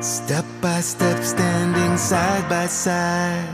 [0.04, 3.48] Step by step, standing side by side.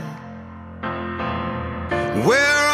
[2.26, 2.73] We're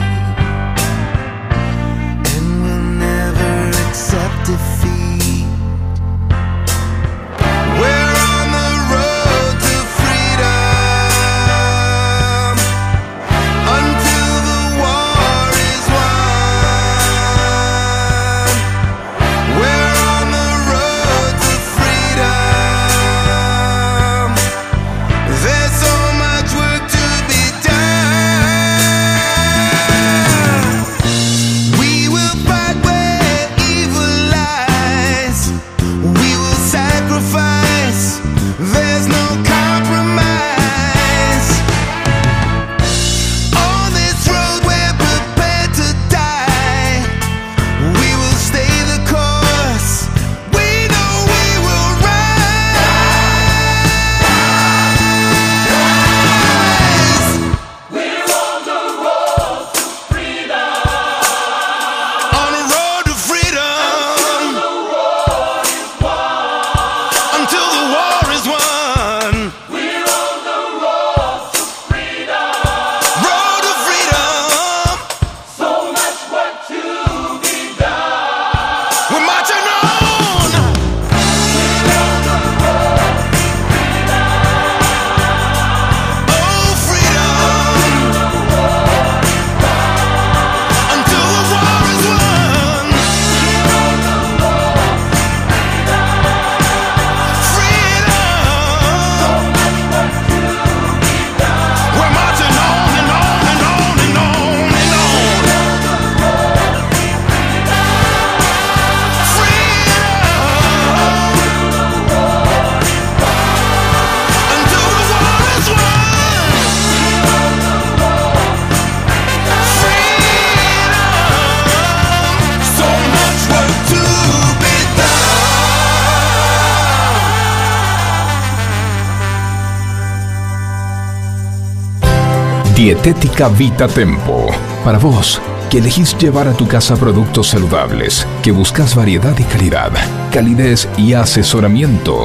[132.89, 134.47] Dietética Vita Tempo.
[134.83, 139.93] Para vos, que elegís llevar a tu casa productos saludables, que buscas variedad y calidad,
[140.33, 142.25] calidez y asesoramiento.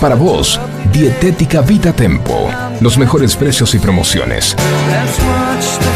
[0.00, 0.60] Para vos,
[0.92, 2.50] Dietética Vita Tempo.
[2.80, 4.56] Los mejores precios y promociones.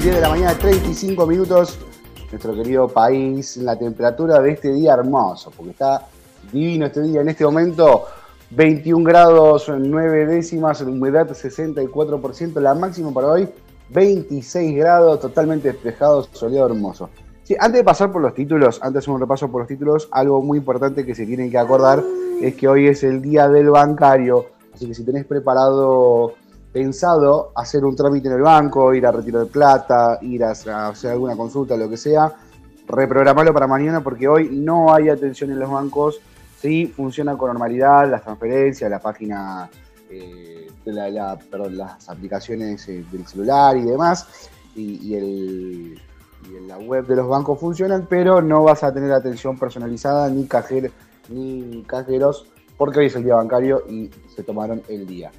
[0.04, 1.80] de la mañana, 35 minutos.
[2.36, 6.06] Nuestro querido país, la temperatura de este día hermoso, porque está
[6.52, 7.22] divino este día.
[7.22, 8.08] En este momento,
[8.50, 13.48] 21 grados, 9 décimas, humedad 64%, la máxima para hoy,
[13.88, 17.10] 26 grados, totalmente despejado, soleado, hermoso.
[17.46, 20.10] Sí, antes de pasar por los títulos, antes de hacer un repaso por los títulos,
[20.12, 22.04] algo muy importante que se tienen que acordar
[22.42, 26.34] es que hoy es el día del bancario, así que si tenés preparado
[26.76, 31.34] pensado hacer un trámite en el banco, ir a retirar plata, ir a hacer alguna
[31.34, 32.34] consulta, lo que sea,
[32.86, 36.20] reprogramarlo para mañana porque hoy no hay atención en los bancos,
[36.60, 39.70] sí funciona con normalidad las transferencias, la página,
[40.10, 45.96] eh, las aplicaciones eh, del celular y demás, y, y
[46.68, 50.92] la web de los bancos funcionan, pero no vas a tener atención personalizada ni, cajer,
[51.30, 55.32] ni cajeros porque hoy es el día bancario y se tomaron el día.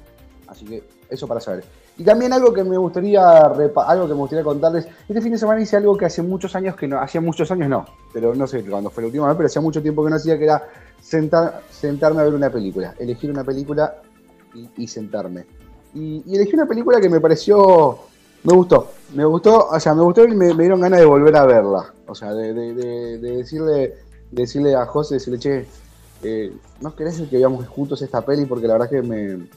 [0.47, 1.63] Así que eso para saber.
[1.97, 5.61] Y también algo que me gustaría algo que me gustaría contarles, este fin de semana
[5.61, 8.63] hice algo que hace muchos años que no, hacía muchos años no, pero no sé
[8.63, 10.67] cuándo fue la última vez, pero hacía mucho tiempo que no hacía, que era
[11.01, 14.01] sentar, sentarme a ver una película, elegir una película
[14.75, 15.45] y, sentarme.
[15.93, 17.99] Y, elegí una película que me pareció,
[18.43, 21.45] me gustó, me gustó, o sea, me gustó y me, dieron ganas de volver a
[21.45, 21.93] verla.
[22.07, 22.53] O sea, de,
[23.19, 23.95] decirle,
[24.31, 25.65] decirle a José, decirle, che,
[26.23, 26.51] eh,
[26.81, 28.45] ¿no querés que veamos juntos esta peli?
[28.45, 29.47] Porque la verdad que me,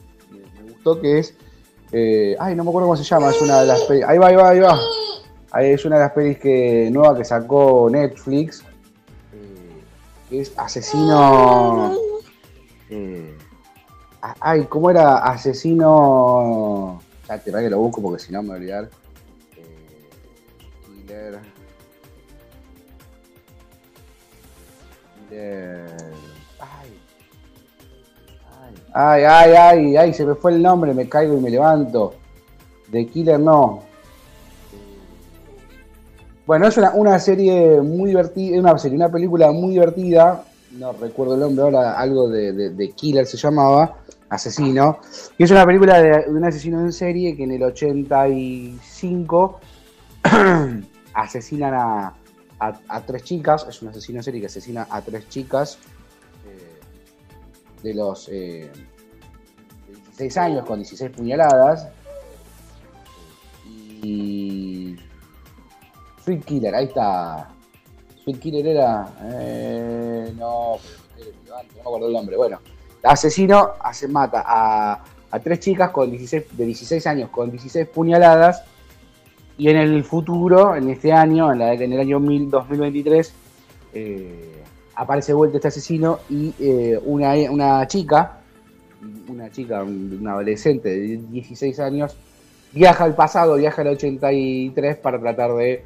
[0.81, 1.35] me gustó que es
[1.93, 4.05] eh, ay, no me acuerdo cómo se llama, es una de las pelis.
[4.05, 4.79] Ahí va, ahí va, ahí va.
[5.51, 8.63] Ahí es una de las pelis que, nueva que sacó Netflix.
[10.29, 11.93] que es Asesino.
[12.89, 13.37] Eh,
[14.39, 15.17] ay, ¿cómo era?
[15.17, 17.01] Asesino.
[17.27, 18.89] Ya te que lo busco porque si no me voy a olvidar.
[19.57, 20.09] Eh,
[20.85, 21.39] killer.
[25.29, 25.89] Killer.
[26.59, 26.99] Ay,
[28.93, 32.13] ay, ay, ay, se me fue el nombre, me caigo y me levanto.
[32.91, 33.83] The Killer no.
[36.45, 40.43] Bueno, es una, serie muy divertida, una serie, una película muy divertida.
[40.71, 43.99] No recuerdo el nombre ahora, algo de, Killer se llamaba,
[44.29, 44.99] Asesino.
[45.37, 49.59] Y es una película de, un asesino en serie que en el 85
[51.13, 52.13] asesinan a,
[52.59, 53.65] a, tres chicas.
[53.69, 55.77] Es un asesino en serie que asesina a tres chicas
[57.83, 58.69] de los 16
[60.19, 61.87] eh, años con 16 puñaladas.
[64.03, 64.95] Y.
[66.23, 67.49] Sweet Killer, ahí está.
[68.23, 69.09] Sweet Killer era.
[69.23, 72.37] Eh, no, no me acuerdo el nombre.
[72.37, 72.59] Bueno,
[73.03, 78.63] asesino hace, mata a, a tres chicas con 16, de 16 años con 16 puñaladas.
[79.57, 83.33] Y en el futuro, en este año, en, la, en el año 2023,
[83.93, 84.60] eh,
[84.95, 88.39] aparece vuelto este asesino y eh, una, una chica,
[89.27, 92.15] una chica, una adolescente de 16 años,
[92.71, 95.83] viaja al pasado, viaja al 83 para tratar de,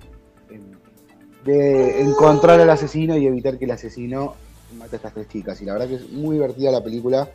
[1.46, 4.36] de encontrar al asesino y evitar que el asesino
[4.78, 5.62] mate a estas tres chicas.
[5.62, 7.30] Y la verdad que es muy divertida la película,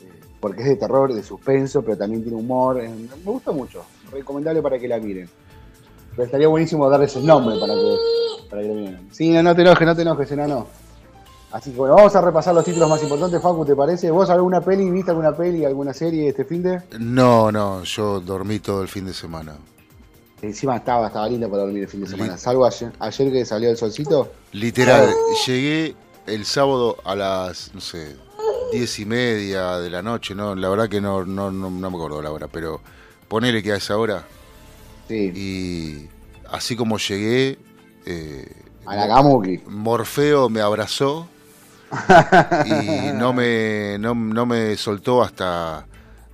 [0.00, 0.08] eh,
[0.40, 2.76] porque es de terror, de suspenso, pero también tiene humor.
[2.82, 5.28] Me gusta mucho, recomendable para que la miren.
[6.10, 7.96] Pero estaría buenísimo darles el nombre para que,
[8.48, 9.08] para que miren.
[9.10, 10.66] Sí, no, no te enojes, no te enojes, no.
[11.52, 14.10] Así que bueno, vamos a repasar los títulos más importantes, Facu, ¿te parece?
[14.10, 16.80] ¿Vos alguna peli, viste alguna peli, alguna serie este fin de?
[16.98, 19.56] No, no, yo dormí todo el fin de semana.
[20.42, 22.38] Encima estaba, estaba linda para dormir el fin de semana.
[22.38, 24.30] Salvo ayer, ayer que salió el solcito.
[24.52, 25.12] Literal,
[25.46, 25.96] llegué
[26.26, 28.16] el sábado a las, no sé,
[28.72, 32.22] diez y media de la noche, no, la verdad que no, no, no, me acuerdo
[32.22, 32.80] la hora, pero
[33.26, 34.24] ponele que a esa hora.
[35.08, 35.32] Sí.
[35.34, 36.08] Y
[36.48, 37.58] así como llegué,
[38.06, 38.52] eh,
[38.86, 39.22] a la.
[39.66, 41.26] Morfeo me abrazó
[42.64, 44.14] y no me, no,
[44.46, 45.86] me soltó hasta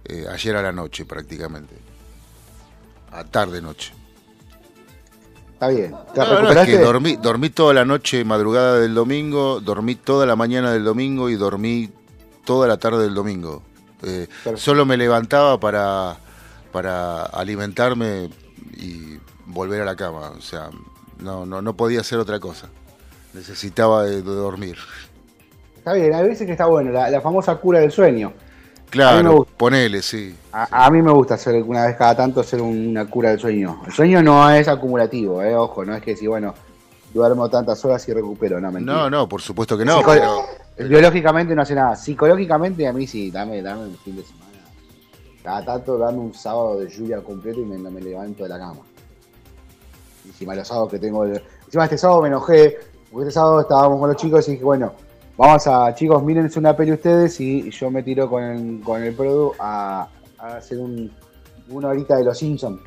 [0.04, 1.74] eh, ayer a la noche prácticamente.
[3.12, 3.92] A tarde noche.
[5.54, 5.94] Está bien.
[6.14, 6.78] ¿Te recuperaste?
[6.78, 11.36] dormí, dormí toda la noche, madrugada del domingo, dormí toda la mañana del domingo y
[11.36, 11.90] dormí
[12.44, 13.62] toda la tarde del domingo.
[14.02, 16.18] Eh, solo me levantaba para,
[16.72, 18.28] para alimentarme
[18.74, 20.32] y volver a la cama.
[20.36, 20.68] O sea,
[21.18, 22.68] no, no, no podía hacer otra cosa.
[23.32, 24.76] Necesitaba de dormir.
[25.86, 28.32] Está bien, hay veces que está bueno, la, famosa cura del sueño.
[28.90, 30.34] Claro, ponele, sí.
[30.50, 33.82] A, mí me gusta hacer una vez cada tanto hacer una cura del sueño.
[33.86, 36.54] El sueño no es acumulativo, eh, ojo, no es que si, bueno,
[37.14, 38.96] duermo tantas horas y recupero, no, mentira.
[38.96, 40.02] No, no, por supuesto que no.
[40.76, 41.94] Biológicamente no hace nada.
[41.94, 44.64] Psicológicamente a mí sí, dame, dame un fin de semana.
[45.44, 48.80] Cada tanto dame un sábado de lluvia completo y me, me levanto de la cama.
[50.24, 51.24] Encima los sábados que tengo.
[51.24, 52.76] Encima este sábado me enojé,
[53.12, 55.05] porque este sábado estábamos con los chicos y dije, bueno,
[55.36, 59.14] Vamos a, chicos, mírense una peli ustedes y yo me tiro con el, con el
[59.14, 60.08] Produ a,
[60.38, 61.12] hacer un,
[61.68, 62.80] una horita de los Simpsons,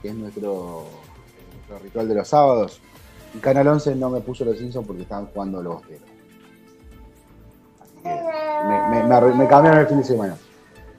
[0.00, 0.84] que es nuestro,
[1.82, 2.80] ritual de los sábados.
[3.34, 6.08] Y Canal 11 no me puso los Simpsons porque estaban jugando los bosteros.
[7.80, 10.36] Así que me, cambiaron el fin de semana.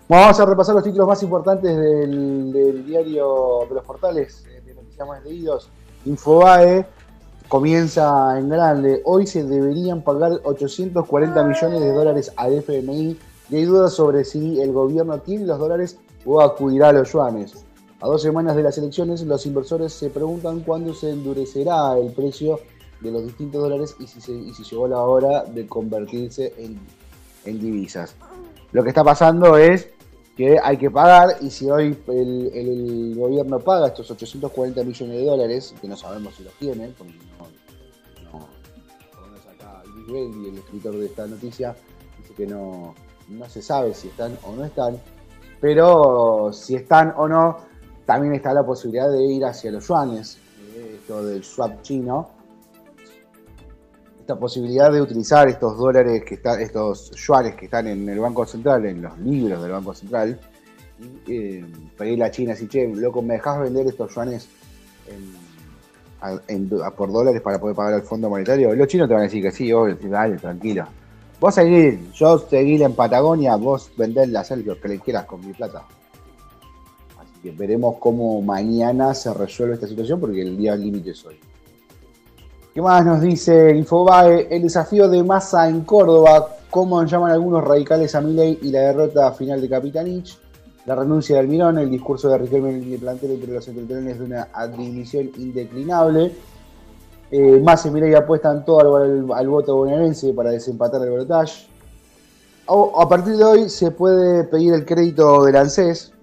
[0.10, 5.24] vamos a repasar los títulos más importantes del, diario de los portales de noticias más
[5.24, 5.70] leídos.
[6.06, 6.86] Infobae
[7.48, 9.02] comienza en grande.
[9.06, 13.18] Hoy se deberían pagar 840 millones de dólares al FMI
[13.50, 17.66] y hay dudas sobre si el gobierno tiene los dólares o acudirá a los yuanes.
[18.00, 22.60] A dos semanas de las elecciones, los inversores se preguntan cuándo se endurecerá el precio
[23.02, 26.80] de los distintos dólares y si, si llegó la hora de convertirse en,
[27.60, 28.16] divisas.
[28.74, 29.90] Lo que está pasando es
[30.36, 35.74] que hay que pagar y si hoy el, gobierno paga estos 840 millones de dólares,
[35.80, 37.14] que no sabemos si los tiene, porque
[40.08, 41.76] Luis el escritor de esta noticia,
[42.22, 42.96] dice que no,
[43.30, 44.98] no se sabe si están o no están,
[45.60, 47.58] pero si están o no,
[48.06, 50.38] también está la posibilidad de ir hacia los yuanes,
[50.76, 52.30] eh, esto del swap chino,
[54.20, 58.46] esta posibilidad de utilizar estos dólares que están, estos yuanes que están en el Banco
[58.46, 60.40] Central, en los libros del Banco Central,
[61.28, 61.66] y eh,
[61.98, 64.48] pedirle a China si che, loco, ¿me dejas vender estos yuanes
[66.96, 68.74] por dólares para poder pagar el Fondo Monetario?
[68.76, 70.86] Los chinos te van a decir que sí, obvio, dale, tranquilo.
[71.40, 75.54] Vos seguir, yo seguir en Patagonia, vos vender las lo que le quieras con mi
[75.54, 75.84] plata.
[77.20, 81.40] Así que veremos cómo mañana se resuelve esta situación porque el día límite es hoy.
[82.74, 84.48] ¿Qué más nos dice Infobae?
[84.50, 89.32] El desafío de Massa en Córdoba, cómo llaman algunos radicales a Milei y la derrota
[89.32, 90.38] final de Capitanich,
[90.88, 94.24] la renuncia de Almirón, el discurso de Riquelme en el plantel entre los entretelones de
[94.24, 96.32] una admisión indeclinable.
[97.30, 101.68] Eh, Massa y apuestan todo al, voto bonaerense para desempatar el balotaje.
[102.68, 106.14] A partir de hoy se puede pedir el crédito del ANSES.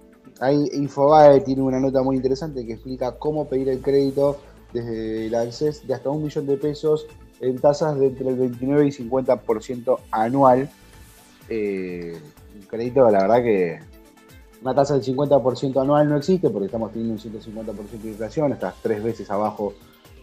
[0.40, 4.38] Ahí Infobae tiene una nota muy interesante que explica cómo pedir el crédito
[4.72, 7.06] desde el ANSES de hasta un millón de pesos
[7.40, 10.70] en tasas de entre el 29 y 50% anual.
[11.50, 12.18] Eh,
[12.54, 13.93] un crédito, la verdad que
[14.64, 18.74] una tasa del 50% anual no existe porque estamos teniendo un 150% de inflación, está
[18.82, 19.74] tres veces abajo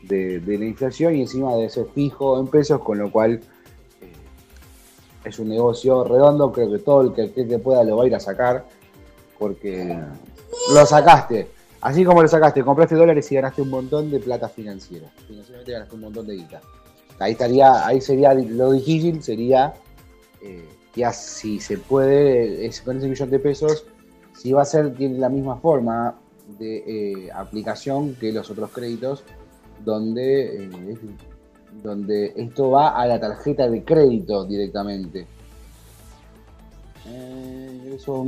[0.02, 3.34] de, la inflación y encima de ser fijo en pesos, con lo cual
[4.02, 4.12] eh,
[5.24, 6.52] es un negocio redondo.
[6.52, 8.66] Creo que todo el que, que pueda lo va a ir a sacar
[9.38, 9.96] porque
[10.74, 11.48] lo sacaste
[11.82, 15.08] Así como lo sacaste, compraste dólares y ganaste un montón de plata financiera.
[15.28, 16.62] Financieramente ganaste un montón de guita.
[17.18, 19.74] Ahí estaría, ahí sería lo difícil, sería
[20.44, 23.86] eh, ya si se puede, con ese millón de pesos,
[24.42, 26.16] si va a ser, tiene la misma forma
[26.58, 26.78] de
[27.28, 29.24] eh, aplicación que los otros créditos,
[29.86, 30.98] donde eh,
[31.84, 35.28] donde esto va a la tarjeta de crédito directamente.
[37.08, 38.26] Eh, eso, a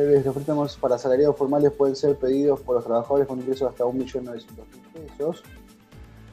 [0.00, 3.84] ver, los préstamos para salariados formales pueden ser pedidos por los trabajadores con ingresos hasta
[3.84, 4.44] 1.900.000
[4.92, 5.44] pesos.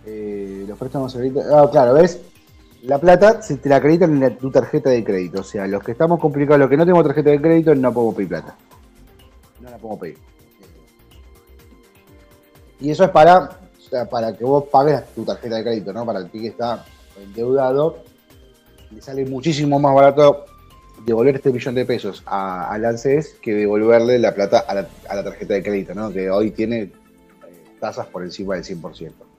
[0.05, 1.15] Eh, los préstamos
[1.51, 2.19] Ah, claro, ¿ves?
[2.83, 5.39] La plata se te la acreditan en tu tarjeta de crédito.
[5.39, 8.15] O sea, los que estamos complicados, los que no tenemos tarjeta de crédito, no podemos
[8.15, 8.55] pedir plata.
[9.61, 10.17] No la podemos pedir.
[12.81, 13.57] Y eso es para,
[14.11, 16.05] para que vos pagues tu tarjeta de crédito, ¿no?
[16.05, 16.83] Para el que está
[17.21, 17.99] endeudado,
[18.91, 20.43] le sale muchísimo más barato
[21.05, 22.95] devolver este millón de pesos a, a
[23.41, 26.11] que devolverle la plata a la, tarjeta de crédito, ¿no?
[26.11, 26.91] Que hoy tiene eh,
[27.79, 29.32] tasas por encima del 100%.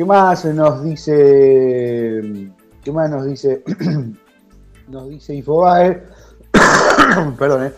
[0.00, 2.22] ¿Qué más nos dice?
[2.82, 3.62] ¿Qué más nos dice?
[4.88, 6.02] nos dice Infobae.
[7.38, 7.72] Perdón, ¿eh?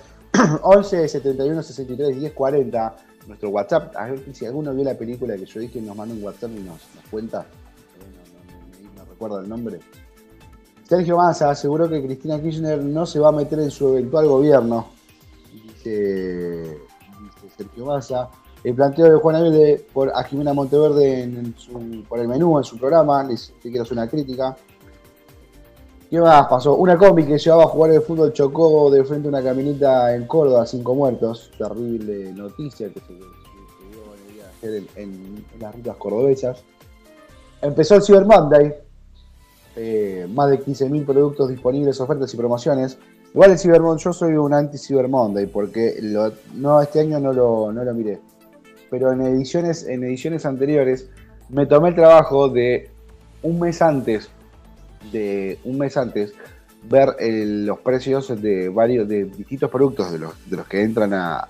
[0.62, 2.96] 11 71 63 10 40
[3.26, 3.96] nuestro WhatsApp.
[3.96, 6.60] A ver si alguno vio la película que yo dije, nos manda un WhatsApp y
[6.60, 7.44] nos, cuenta.
[8.96, 9.80] No, recuerdo el nombre.
[10.88, 14.90] Sergio Massa aseguró que Cristina Kirchner no se va a meter en su eventual gobierno.
[15.52, 16.78] Dice,
[17.56, 18.30] Sergio Massa.
[18.64, 21.54] El planteo de Juan Abel por a Jimena Monteverde en
[22.08, 24.56] por el menú en su programa, les quiero hacer una crítica.
[26.08, 26.76] ¿Qué más pasó?
[26.76, 30.26] Una combi que llevaba a jugar el fútbol chocó de frente a una camioneta en
[30.26, 31.50] Córdoba, cinco muertos.
[31.56, 33.26] Terrible noticia que se, dio
[34.62, 36.62] en, en, las rutas cordobesas.
[37.62, 38.74] Empezó el Cyber Monday.
[39.74, 42.98] Eh, más de 15.000 productos disponibles, ofertas y promociones.
[43.32, 45.98] Igual el Cyber Monday, yo soy un anti-Cyber Monday porque
[46.54, 48.20] no, este año no lo, no lo miré.
[48.92, 51.08] Pero en ediciones, en ediciones anteriores
[51.48, 52.90] me tomé el trabajo de
[53.42, 54.28] un mes antes
[55.10, 56.34] de un mes antes
[56.82, 61.48] ver los precios de varios de distintos productos de los, de los que entran a,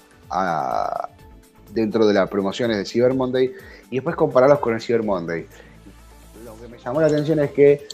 [1.74, 3.52] dentro de las promociones de Cyber Monday
[3.90, 5.44] y después compararlos con el Cyber Monday.
[6.44, 7.88] Lo que me llamó la atención es que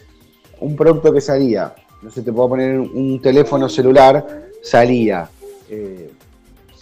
[0.60, 5.30] un producto que salía, no sé, te puedo poner un teléfono celular, salía
[5.68, 6.10] 100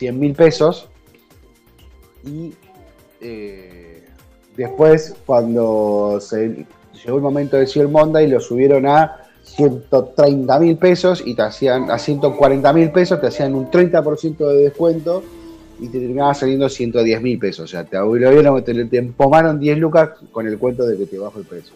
[0.01, 0.89] eh, mil pesos
[2.27, 2.55] y
[3.20, 4.05] eh,
[4.57, 6.66] después cuando se
[7.05, 11.91] llegó el momento de Cyber Monday lo subieron a 130 mil pesos y te hacían
[11.91, 15.22] a 140 mil pesos, te hacían un 30% de descuento
[15.79, 17.64] y te terminaba saliendo 110 mil pesos.
[17.64, 17.97] O sea, te,
[18.64, 21.74] te, te empomaron 10 lucas con el cuento de que te bajo el precio.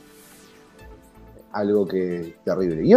[1.52, 2.82] Algo que terrible.
[2.84, 2.92] Y,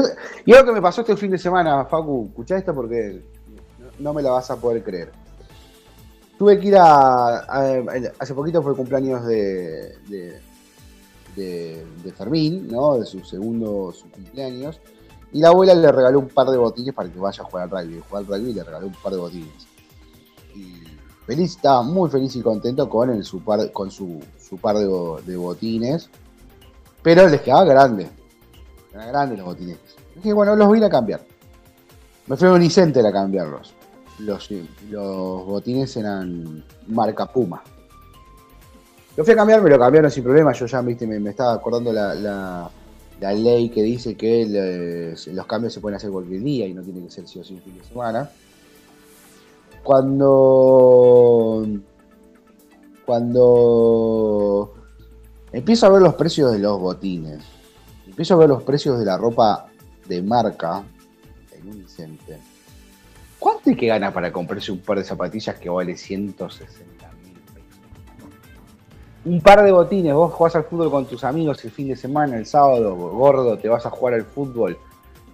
[0.45, 3.22] y algo que me pasó este fin de semana, Facu, escuchá esto porque
[3.99, 5.12] no, me la vas a poder creer.
[6.44, 7.38] Tuve que ir a,
[8.20, 10.41] hace poquito fue el cumpleaños de
[11.36, 12.98] de, Fermín, ¿no?
[12.98, 14.80] De su segundo cumpleaños.
[15.32, 17.70] Y la abuela le regaló un par de botines para que vaya a jugar al
[17.70, 18.04] rugby.
[18.08, 19.68] Jugar al rugby y le regaló un par de botines.
[20.56, 20.84] Y
[21.26, 25.38] feliz, estaba muy feliz y contento con, el, su par, con su, su par de,
[25.38, 26.10] botines.
[27.02, 28.10] Pero les quedaba grande.
[28.94, 29.78] Eran grandes los botines.
[30.16, 31.22] Dije, bueno, los voy a cambiar.
[32.28, 33.74] Me fui a Unicenter a cambiarlos.
[34.20, 34.49] Los,
[34.89, 37.64] los botines eran marca Puma.
[39.16, 40.53] Lo fui a cambiar, me lo cambiaron sin problema.
[40.53, 41.05] Yo ya ¿viste?
[41.05, 42.72] Me, estaba acordando la, la,
[43.34, 47.09] ley que dice que los cambios se pueden hacer cualquier día y no tiene que
[47.09, 48.30] ser sí o sí fin de semana.
[49.84, 51.66] Cuando.
[53.05, 54.74] Cuando
[55.51, 57.43] empiezo a ver los precios de los botines,
[58.07, 59.68] empiezo a ver los precios de la ropa
[60.07, 60.84] de marca
[61.51, 62.39] en un center.
[63.44, 67.12] ¿Cuánto hay que gana para comprarse un par de zapatillas que vale 160
[69.26, 72.38] un par de botines, vos jugás al fútbol con tus amigos el fin de semana,
[72.38, 74.78] el sábado, gordo, te vas a jugar al fútbol,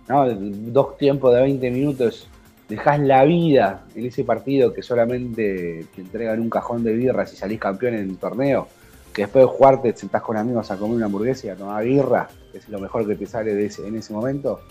[0.07, 0.25] ¿no?
[0.27, 2.27] Dos tiempos de 20 minutos,
[2.67, 7.35] dejás la vida en ese partido que solamente te entregan un cajón de birras y
[7.35, 8.67] salís campeón en el torneo,
[9.13, 11.83] que después de jugar te sentás con amigos a comer una hamburguesa y a tomar
[11.83, 14.61] birra, que es lo mejor que te sale de ese, en ese momento,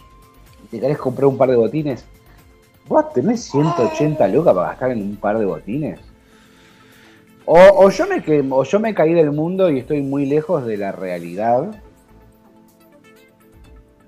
[0.65, 2.05] y te querés comprar un par de botines,
[2.89, 6.01] vos tenés 180 lucas para gastar en un par de botines.
[7.51, 10.93] O, yo me, o yo me caí del mundo y estoy muy lejos de la
[10.93, 11.83] realidad.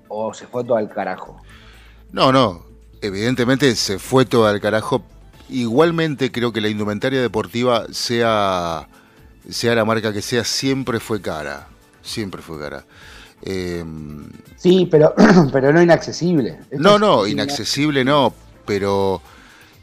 [0.07, 1.41] O se fue todo al carajo.
[2.11, 2.63] No, no.
[3.01, 5.01] Evidentemente se fue todo al carajo.
[5.49, 8.87] Igualmente creo que la indumentaria deportiva, sea,
[9.49, 11.67] sea la marca que sea, siempre fue cara.
[12.03, 12.85] Siempre fue cara.
[13.41, 15.15] Em, sí, pero,
[15.51, 16.59] pero no inaccesible.
[16.73, 19.21] no, no, inaccesible no, pero...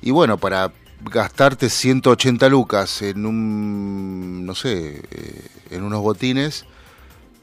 [0.00, 0.72] Y bueno, para
[1.02, 6.64] gastarte 180 lucas en un, no sé, eh, en unos botines,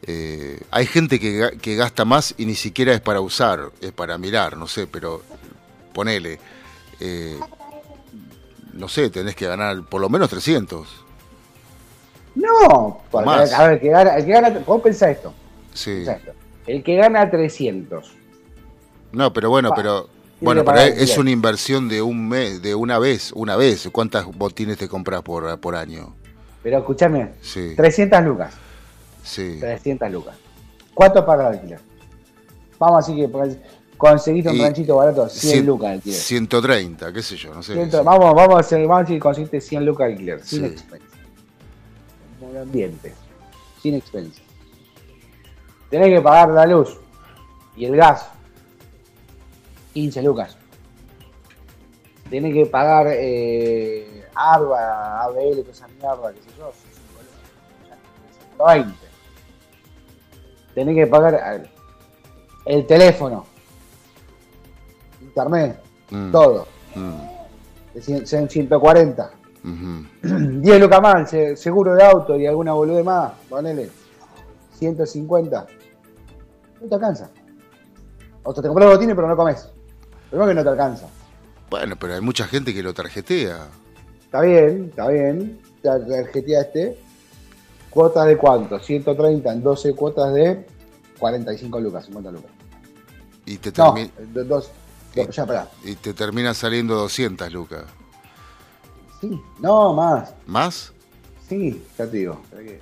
[0.03, 4.57] eh, hay gente que, gasta más y ni siquiera es para usar, es para mirar,
[4.57, 5.21] no sé, pero
[5.93, 6.39] ponele,
[6.99, 7.39] eh,
[8.73, 10.87] no sé, tenés que ganar por lo menos 300,
[12.35, 13.53] No, porque, Más.
[13.53, 15.33] a ver, el que gana, el que gana, vos pensá esto,
[15.73, 15.91] Sí.
[15.91, 16.31] pensá esto.
[16.67, 18.11] El que gana 300,
[19.13, 20.09] No, pero bueno, pero
[20.41, 23.87] bueno, pero es, una inversión de un mes, de una vez, una vez.
[23.91, 26.15] ¿Cuántas botines te compras por, por año?
[26.61, 28.53] pero escúchame, Sí, 300 lucas,
[29.23, 29.57] sí.
[29.59, 30.35] 300 lucas.
[30.95, 31.79] ¿Cuánto paga el alquiler?
[32.79, 33.29] Vamos así que
[33.97, 36.19] conseguiste un Y ranchito barato, 100 Cien- lucas de alquiler.
[36.19, 37.73] 130, qué sé yo, no sé.
[37.73, 40.59] Ciento- vamos, vamos a hacer, vamos a decir que conseguiste 100 lucas de alquiler, sin
[40.61, 40.65] Sí.
[40.65, 41.05] expensa.
[42.39, 43.13] Como ambiente,
[43.81, 44.41] sin expensa.
[45.89, 46.97] Tenés que pagar la luz
[47.77, 48.27] y el gas,
[49.95, 50.57] 15 lucas.
[52.29, 56.71] Tenés que pagar eh, ARBA, ABL, toda esa mierda, qué sé yo,
[58.57, 58.93] 120.
[60.73, 61.69] Tenés que pagar
[62.65, 63.45] el teléfono,
[65.21, 65.79] internet,
[66.11, 66.67] Mm, todo.
[66.95, 69.31] mm, cien- 140.
[69.63, 70.05] ujú.
[70.61, 73.89] 10 lucas más, seguro de auto y alguna bolude más, ponele.
[74.73, 75.65] 150.
[76.81, 77.29] No te alcanza.
[78.43, 79.69] O sea, te compras botines pero no comes.
[80.35, 81.07] Primero que no te alcanza.
[81.69, 83.69] Bueno, pero hay mucha gente que lo tarjetea.
[84.25, 85.61] Está bien, está bien.
[85.81, 86.97] Te tarjeteaste.
[87.89, 88.77] ¿Cuotas de cuánto?
[88.77, 90.65] 130 en 12 cuotas de
[91.19, 92.51] 45 lucas, 50 lucas.
[93.45, 94.71] Y te, No, termi- de- dos.
[95.15, 95.69] dos, ya, pará.
[95.85, 97.85] y te termina saliendo 200 lucas.
[99.21, 100.33] Sí, no, más.
[100.45, 100.91] ¿Más?
[101.47, 102.41] Sí, ya te digo.
[102.51, 102.81] Que.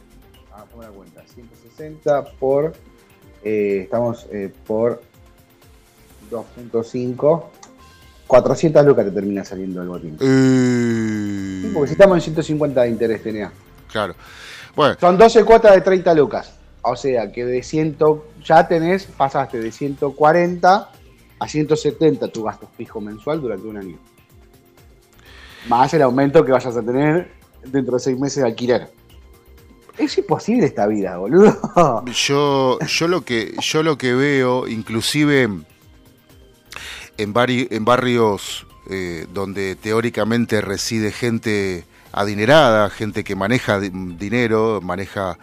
[0.52, 1.24] Ah, la cuenta.
[1.28, 2.74] 160 por.
[3.44, 5.04] eh, estamos eh, por
[6.30, 7.44] 2.5.
[8.28, 10.18] 400 lucas te termina saliendo el botín.
[10.20, 13.52] Eh, Sí, porque si estamos en 150 de interés tenía.
[13.92, 14.16] Claro.
[14.76, 16.54] Bueno, Son 12 cuotas de 30 lucas.
[16.82, 17.98] O sea que de 100.
[18.44, 20.90] Ya tenés, pasaste de 140
[21.40, 23.98] a 170 tu gasto fijo mensual durante un año.
[25.68, 27.32] Más el aumento que vayas a tener
[27.66, 28.90] dentro de 6 meses de alquiler.
[29.98, 32.04] Es imposible esta vida, boludo.
[32.28, 35.50] yo, yo lo que yo lo que veo, inclusive
[37.18, 44.82] en, vari- en barrios eh, donde teóricamente reside gente adinerada, gente que maneja di- dinero,
[44.82, 45.38] maneja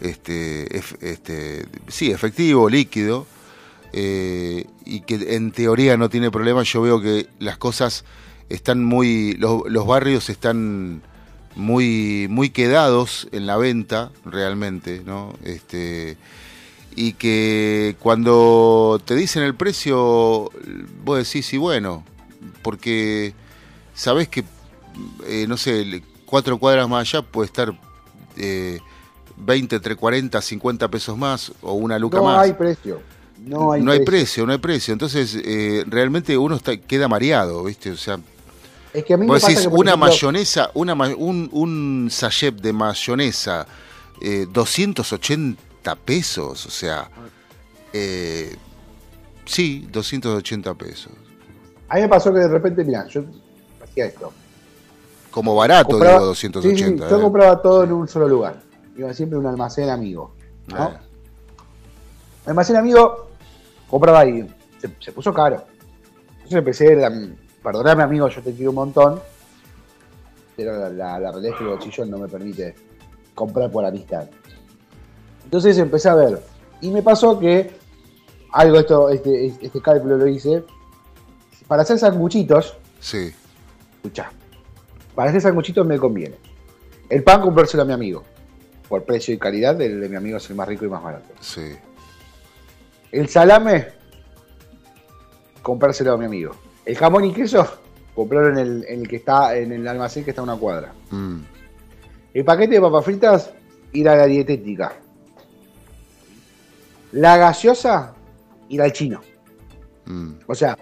[0.00, 3.26] este, este, sí, efectivo, líquido,
[3.92, 8.04] eh, y que en teoría no tiene problema, yo veo que las cosas
[8.48, 11.02] están muy, los, los barrios están
[11.56, 15.34] muy, muy quedados en la venta, realmente, ¿no?
[15.44, 16.16] Este,
[16.96, 20.50] y que cuando te dicen el precio,
[21.04, 22.04] vos decís, sí, bueno,
[22.62, 23.34] porque
[23.94, 24.44] sabés que,
[25.26, 27.72] eh, no sé, cuatro cuadras más allá puede estar
[28.36, 28.80] eh,
[29.36, 32.38] 20, entre 40, 50 pesos más o una luca no más.
[32.40, 33.00] hay precio.
[33.38, 34.12] No hay no hay precio.
[34.12, 34.92] precio, no hay precio.
[34.92, 37.90] Entonces, eh, realmente uno está, queda mareado, ¿viste?
[37.90, 38.18] O sea,
[38.92, 42.54] Es que a mí me pasa decís, que, una ejemplo, mayonesa, una, un, un sachet
[42.60, 43.66] de mayonesa,
[44.20, 44.46] eh,
[45.82, 47.08] 280 pesos, o sea,
[47.92, 48.54] eh,
[49.44, 51.12] sí, 280 pesos.
[51.88, 53.22] A mí me pasó que de repente, mira, yo
[53.82, 54.32] hacía esto.
[55.30, 57.08] Como barato, Compraba- digo, sí, sí, 280.
[57.08, 57.22] yo ¿eh?
[57.22, 58.60] compraba todo en un solo lugar.
[58.96, 60.34] Iba siempre a un almacén amigo.
[60.68, 60.88] ¿no?
[60.88, 60.98] Eh,
[62.46, 63.28] Almacén amigo,
[63.88, 64.46] compraba ahí.
[64.80, 65.64] Se, se puso caro.
[66.36, 67.10] Entonces empecé, a
[67.62, 69.20] perdoname amigo, yo te quiero un montón.
[70.56, 72.74] Pero la, la, la realidad es que el bolsillo no me permite
[73.34, 74.28] comprar por amistad.
[75.50, 76.40] Entonces empecé a ver.
[76.80, 77.72] Y me pasó que
[78.52, 80.62] algo esto, este, este cálculo lo hice.
[81.66, 83.32] Para hacer sanguchitos, sí,
[83.96, 84.30] escuchá,
[85.16, 86.36] para hacer sanguchitos me conviene.
[87.08, 88.22] El pan comprárselo a mi amigo.
[88.88, 91.34] Por precio y calidad, el de mi amigo es el más rico y más barato.
[91.40, 91.72] sí.
[93.10, 93.88] El salame,
[95.62, 96.54] comprárselo a mi amigo.
[96.84, 97.66] El jamón y queso,
[98.14, 100.92] comprarlo en el, en el que está en el almacén que está a una cuadra.
[101.10, 101.38] Mm,
[102.34, 103.50] El paquete de papas fritas,
[103.92, 104.92] ir a la dietética.
[107.12, 108.14] La gaseosa,
[108.68, 109.20] ir al chino.
[110.06, 110.32] mm.
[110.46, 110.76] O sea,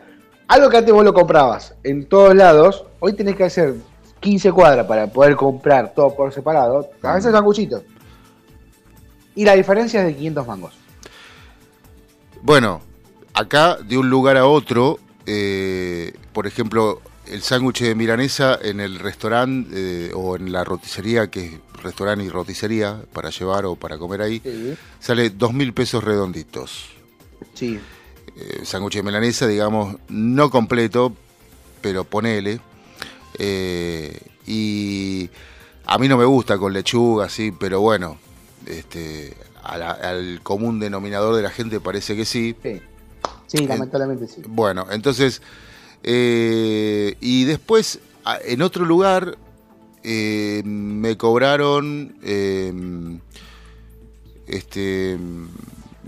[0.47, 3.75] algo que antes vos lo comprabas en todos lados, hoy tenés que hacer
[4.21, 6.89] 15 cuadras para poder comprar todo por separado.
[7.03, 7.83] A veces sanguchitos.
[9.35, 10.75] Y la diferencia es de 500 mangos.
[12.43, 12.81] Bueno,
[13.35, 17.01] acá de un lugar a otro, eh, por ejemplo,
[17.31, 19.71] el sándwich de milanesa en el restaurante
[20.09, 21.53] eh, o en la roticería, que es
[21.83, 24.75] restaurante y roticería para llevar o para comer ahí, Sí.
[25.01, 26.87] sale dos mil pesos redonditos.
[27.55, 27.79] Sí.
[28.37, 31.15] Eh, sándwich de milanesa, digamos, no completo,
[31.81, 32.61] pero ponele.
[33.39, 35.29] Eh, y
[35.87, 38.19] a mí no me gusta con lechuga, sí, pero bueno,
[38.67, 39.37] este,
[39.77, 42.57] la- al común denominador de la gente parece que sí.
[42.63, 42.81] Sí,
[43.47, 44.43] sí lamentablemente sí.
[44.47, 45.43] Bueno, entonces,
[46.03, 48.01] eh, y después,
[48.45, 49.39] en otro lugar,
[50.03, 52.73] eh, me cobraron eh,
[54.47, 55.19] este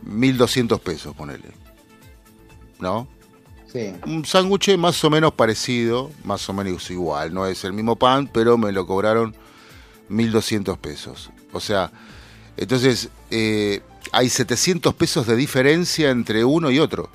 [0.05, 1.49] 1200 pesos, ponele.
[2.79, 3.09] ¿No?
[3.73, 3.93] Sí.
[4.07, 8.29] Un sándwich más o menos parecido, más o menos igual, no es el mismo pan,
[8.33, 9.35] pero me lo cobraron
[10.09, 11.31] 1200 pesos.
[11.53, 11.93] O sea,
[12.57, 13.81] entonces eh,
[14.13, 17.11] hay 700 pesos de diferencia entre uno y otro.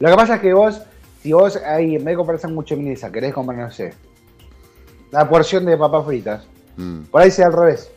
[0.00, 0.80] Lo que pasa es que vos,
[1.22, 3.94] si vos ahí en vez de comprar sándwich minisa, querés comprar, no sé,
[5.10, 6.44] la porción de papas fritas,
[6.76, 7.02] Mm.
[7.10, 7.90] por ahí sea al revés.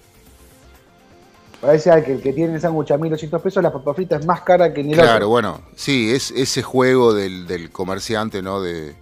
[1.59, 4.15] Por ahí sea que el que tiene el sándwich a 1200 pesos, la papa frita
[4.15, 5.29] es más cara que en el Claro, otro.
[5.29, 8.59] bueno, sí, es ese juego del, del comerciante, ¿no?
[8.61, 8.95] De,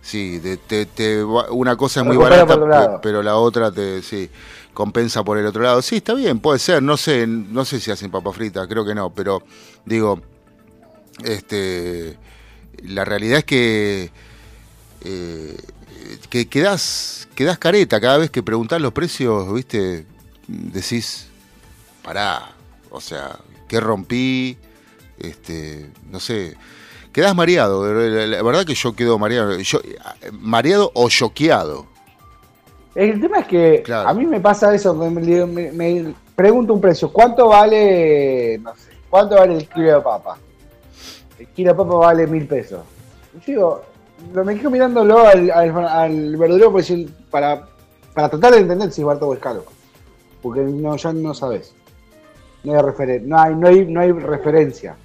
[0.00, 4.30] sí, de, te- te una cosa es muy barata, pero la otra te, sí,
[4.72, 5.82] compensa por el otro lado.
[5.82, 8.94] Sí, está bien, puede ser, no sé, no sé si hacen papa frita, creo que
[8.94, 9.42] no, pero
[9.84, 10.20] digo,
[11.24, 12.16] este,
[12.82, 14.10] la realidad es que,
[15.04, 15.56] eh,
[16.30, 20.06] que quedás, quedás careta cada vez que preguntás los precios, viste,
[20.48, 21.28] decís,
[22.02, 22.50] pará,
[22.90, 24.56] o sea, ¿qué rompí?
[25.18, 26.56] Este, no sé,
[27.12, 29.80] quedás mareado, la, verdad que yo quedo mareado, yo,
[30.32, 31.86] mareado o choqueado.
[32.94, 34.08] El tema es que Claro.
[34.08, 39.36] a mí me pasa eso, me- me pregunto un precio, ¿cuánto vale, no sé, cuánto
[39.36, 40.36] vale el kilo de papa?
[41.38, 42.80] El kilo de papa vale mil pesos.
[43.46, 43.82] Yo
[44.32, 46.36] lo me quedo mirándolo al, al,
[46.78, 47.66] decir- para,
[48.14, 49.64] para tratar de entender si es barato o es caro.
[50.42, 51.74] Porque no, ya no sabes.
[52.62, 54.96] No hay, referen- no hay, no hay, referencia.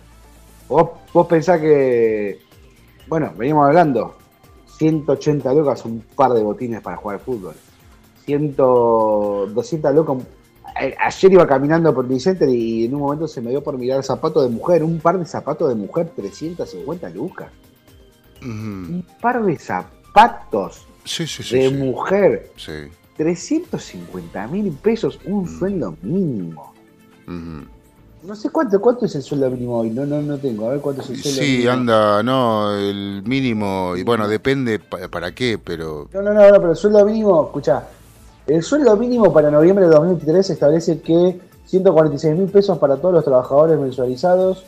[0.67, 2.39] Vos, vos pensás que,
[3.07, 4.15] bueno, venimos hablando,
[4.77, 7.55] 180 lucas un par de botines para jugar al fútbol.
[8.25, 10.17] 100, 200 lucas.
[10.17, 10.38] A-
[10.99, 14.43] Ayer iba caminando por Vicente y en un momento se me dio por mirar zapatos
[14.43, 14.83] de mujer.
[14.83, 17.49] Un par de zapatos de mujer, 350 lucas.
[18.41, 21.57] Un par de zapatos Sí, sí, sí.
[21.57, 21.75] de sí.
[21.75, 22.71] mujer, Sí.
[23.17, 25.59] 350 mil pesos, un Mm.
[25.59, 26.73] sueldo mínimo.
[28.21, 30.67] No sé cuánto, cuánto es el sueldo mínimo hoy, no, no, no tengo.
[30.67, 31.71] A ver cuánto es el sueldo Sí, mínimo.
[31.71, 36.55] anda, no, el mínimo, y bueno, depende pa- para qué, pero No, no, no, no,
[36.55, 37.87] pero el sueldo mínimo, escuchá,
[38.49, 43.23] el sueldo mínimo para noviembre de 2023 establece que 146 mil pesos para todos los
[43.23, 44.63] trabajadores mensualizados,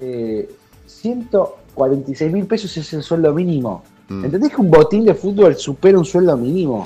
[0.00, 0.48] eh,
[0.86, 3.82] 146 mil pesos es el sueldo mínimo.
[4.08, 4.24] Mm.
[4.24, 6.84] ¿Entendés que un botín de fútbol supera un sueldo mínimo?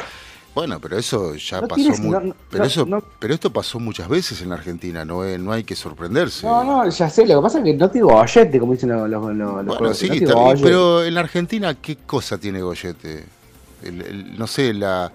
[0.55, 3.03] bueno, pero eso ya No pasó tienes- no, pero no, eso no.
[3.19, 6.47] pero esto pasó muchas veces en la Argentina, no es- no hay que sorprenderse.
[6.47, 9.09] No, no, ya sé, lo que pasa es que no tengo gollete, como dicen los,
[9.11, 10.33] los, Bueno, sí, gollete.
[10.63, 12.61] pero en la Argentina, ¿qué cosa tiene?
[12.61, 15.11] El- el- no sé, la,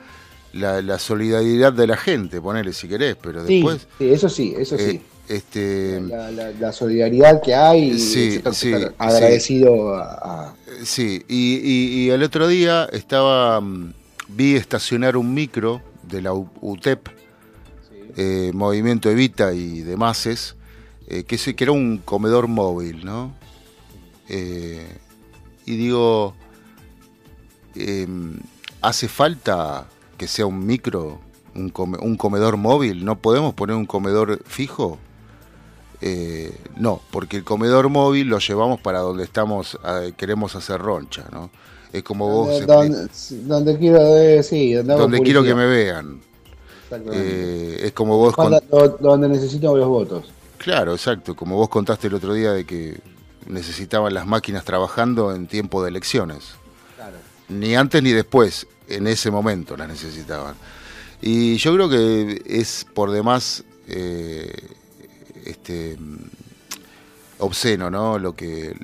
[0.54, 3.88] la, la solidaridad de la gente, ponele si querés, pero después...
[3.98, 5.02] sí, eso sí, eso eh, sí.
[5.34, 10.14] este, La, la- la solidaridad que hay, Sí, que sí, agradecido a-
[10.50, 13.94] a, Sí, y, y- y el otro día estaba, mm,
[14.30, 17.08] vi estacionar un micro de la UTEP,
[18.18, 20.26] eh, Movimiento Evita y demás,
[21.08, 23.34] eh, que era un comedor móvil, ¿no?
[24.28, 24.88] Eh,
[25.66, 26.34] y digo,
[27.76, 28.38] em,
[28.82, 29.88] ¿hace falta
[30.20, 31.20] que sea un micro,
[31.56, 33.04] un, come- un comedor móvil?
[33.04, 35.00] ¿No podemos poner un comedor fijo?
[36.02, 41.26] Eh, no, porque el comedor móvil lo llevamos para donde estamos, eh, queremos hacer roncha,
[41.32, 41.50] ¿no?
[41.92, 46.22] Es como vos, donde, quiero, eh, sí, donde, quiero que me vean.
[47.12, 48.62] Eh, es como vos, Cuando-
[49.00, 50.32] donde necesito los votos.
[50.58, 53.00] claro, exacto, como vos contaste el otro día de que
[53.48, 56.52] necesitaban las máquinas trabajando en tiempo de elecciones.
[56.96, 57.18] Claro.
[57.50, 60.56] Ni antes ni después, en ese momento las necesitaban.
[61.22, 64.52] Y yo creo que es por demás eh,
[65.46, 65.98] este,
[67.40, 68.20] obsceno, ¿no?
[68.20, 68.76] Lo que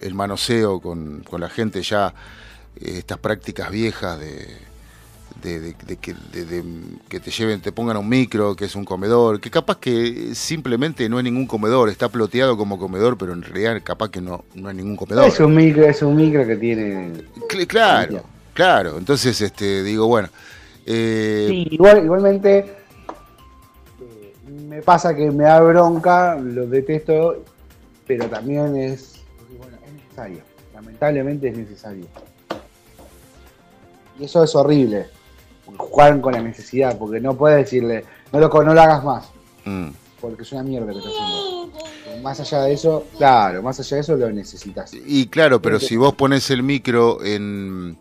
[0.00, 2.14] el, manoseo con, con la gente ya,
[2.76, 4.46] eh, estas prácticas viejas de,
[5.42, 6.64] de, de- de que, de- de
[7.08, 11.08] que te lleven, te pongan un micro, que es un comedor, que capaz que simplemente
[11.08, 14.70] no es ningún comedor, está ploteado como comedor, pero en realidad capaz que no, no
[14.70, 15.26] es ningún comedor.
[15.28, 17.12] Es un micro, es un micro que tiene.
[17.48, 18.24] Cl- Claro.
[18.54, 18.98] Claro.
[18.98, 20.28] Entonces, este, digo, bueno.
[20.86, 22.58] eh, Sí, igual, igualmente
[24.00, 24.34] eh,
[24.68, 27.44] me pasa que me da bronca, lo detesto,
[28.06, 29.20] pero también es,
[29.58, 30.42] bueno, es necesario.
[30.74, 32.06] Lamentablemente es necesario.
[34.18, 35.06] Y eso es horrible.
[35.76, 39.30] Juegan con la necesidad, porque no puedes decirle, no lo, no lo hagas más,
[39.64, 39.88] mm,
[40.20, 41.72] porque es una mierda que estás haciendo.
[42.22, 44.92] Más allá de eso, claro, más allá de eso lo necesitas.
[44.92, 47.96] Y claro, pero si vos pones el micro en,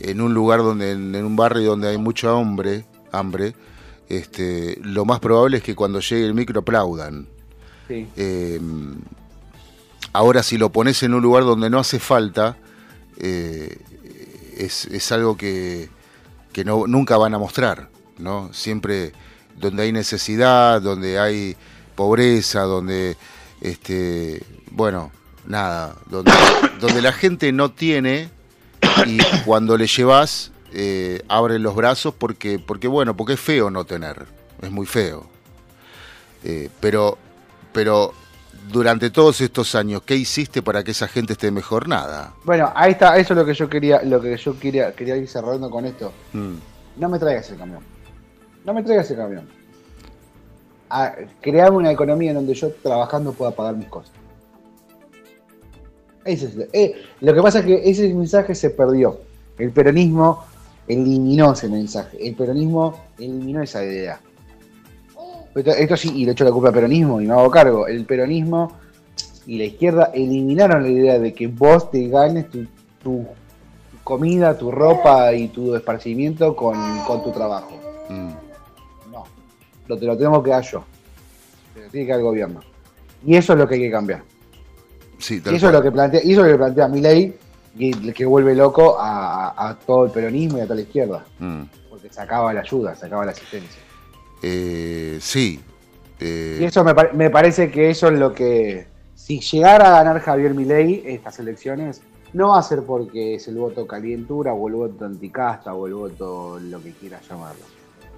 [0.00, 3.54] en un lugar donde, en, un barrio donde hay mucho hambre, hambre,
[4.08, 7.26] este, lo más probable es que cuando llegue el micro aplaudan.
[7.88, 8.06] Sí.
[8.16, 8.60] Eh,
[10.12, 12.56] ahora, si lo pones en un lugar donde no hace falta,
[13.18, 13.76] eh,
[14.56, 15.88] es, es algo que,
[16.52, 17.88] que no, nunca van a mostrar,
[18.18, 18.52] ¿no?
[18.52, 19.12] Siempre
[19.56, 21.56] donde hay necesidad, donde hay
[21.94, 23.16] pobreza, donde,
[23.60, 25.12] este, bueno,
[25.46, 26.32] nada, donde,
[26.80, 28.30] donde la gente no tiene
[29.06, 33.84] y cuando le llevas eh, abren los brazos porque, porque, bueno, porque es feo no
[33.84, 34.26] tener,
[34.60, 35.26] es muy feo.
[36.42, 37.16] Eh, pero,
[37.72, 38.12] pero
[38.70, 41.88] durante todos estos años, ¿qué hiciste para que esa gente esté mejor?
[41.88, 42.34] Nada.
[42.44, 45.28] Bueno, ahí está, eso es lo que yo quería, lo que yo quería, quería ir
[45.28, 46.12] cerrando con esto.
[46.32, 46.54] Mm.
[46.96, 47.80] No me traigas el camión.
[48.64, 49.48] No me traigas el camión.
[50.90, 54.12] A, creame una economía en donde yo trabajando pueda pagar mis cosas.
[56.24, 59.20] Ese es, eh, lo que pasa es que ese mensaje se perdió.
[59.58, 60.44] El peronismo
[60.88, 62.16] eliminó ese mensaje.
[62.26, 64.20] El peronismo eliminó esa idea.
[65.54, 67.86] Esto, esto sí, y le echo la culpa al peronismo y me hago cargo.
[67.86, 68.72] El peronismo
[69.46, 72.66] y la izquierda eliminaron la idea de que vos te ganes tu,
[73.02, 73.26] tu
[74.02, 77.78] comida, tu ropa y tu esparcimiento con, con tu trabajo.
[78.08, 78.30] Mm.
[79.12, 79.24] No,
[79.86, 80.84] lo, te lo tengo que dar yo.
[81.74, 82.60] Te lo tiene que dar el gobierno.
[83.24, 84.22] Y eso es lo que hay que cambiar.
[85.24, 87.34] Sí, Y eso es lo que plantea, y eso es lo que plantea mi ley,
[87.78, 91.24] y que vuelve loco a, todo el peronismo y a toda la izquierda.
[91.38, 91.62] Mm.
[91.88, 93.80] Porque sacaba la ayuda, sacaba la asistencia.
[94.42, 95.62] Eh, sí.
[96.20, 100.02] eh, Y eso me, pare- me parece que eso es lo que, si llegara a
[100.04, 102.02] ganar Javier Milei estas elecciones,
[102.34, 105.94] no va a ser porque es el voto calientura o el voto anticasta o el
[105.94, 107.64] voto lo que quiera llamarlo.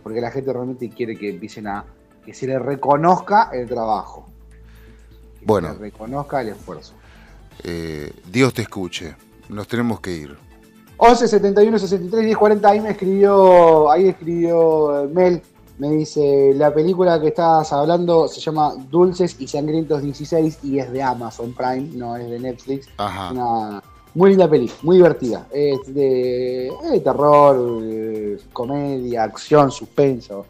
[0.03, 1.85] Porque la gente realmente quiere que empiecen a,
[2.25, 4.29] que se le reconozca el trabajo.
[5.47, 5.73] Que Bueno.
[5.75, 6.93] le reconozca el esfuerzo.
[7.63, 9.15] eh, Dios te escuche.
[9.49, 10.37] Nos tenemos que ir.
[10.99, 15.43] 11 71 63 10 40 ahí me escribió ahí escribió eh, Mel
[15.79, 20.91] me dice la película que estás hablando se llama Dulces y Sangrientos 16 y es
[20.91, 23.31] de Amazon Prime no es de Netflix Ajá.
[23.31, 23.83] una
[24.17, 27.57] muy linda peli muy divertida es de, es de terror
[28.53, 30.47] comedia acción suspenso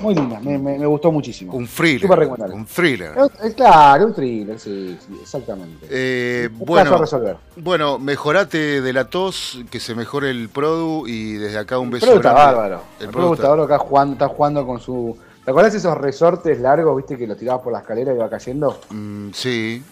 [0.00, 2.10] muy linda me, me- me gustó muchísimo Un thriller.
[2.52, 3.12] Un thriller.
[3.44, 8.80] Es- claro un thriller sí, sí, exactamente Eh, un caso a bueno, resolver bueno, mejorate
[8.80, 12.06] de la tos, que se mejore el produ y desde acá un beso.
[12.06, 12.54] Pero está grande.
[12.56, 12.82] bárbaro.
[12.98, 15.16] El El Produ Produ está bárbaro acá jugando, está jugando con su.
[15.44, 18.80] ¿Te acuerdas esos resortes largos, viste, que los tirabas por la escalera y iba cayendo?
[18.90, 19.82] Mm, sí,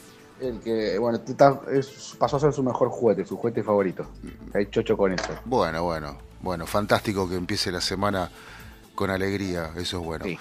[0.40, 1.20] El que, bueno,
[1.72, 4.06] es- pasó a ser su mejor juguete, su juguete favorito.
[4.54, 5.32] Hay chocho con eso.
[5.44, 6.16] bueno, bueno.
[6.40, 8.30] Bueno, fantástico que empiece la semana
[8.94, 10.24] con alegría, eso es bueno.
[10.24, 10.38] Sí.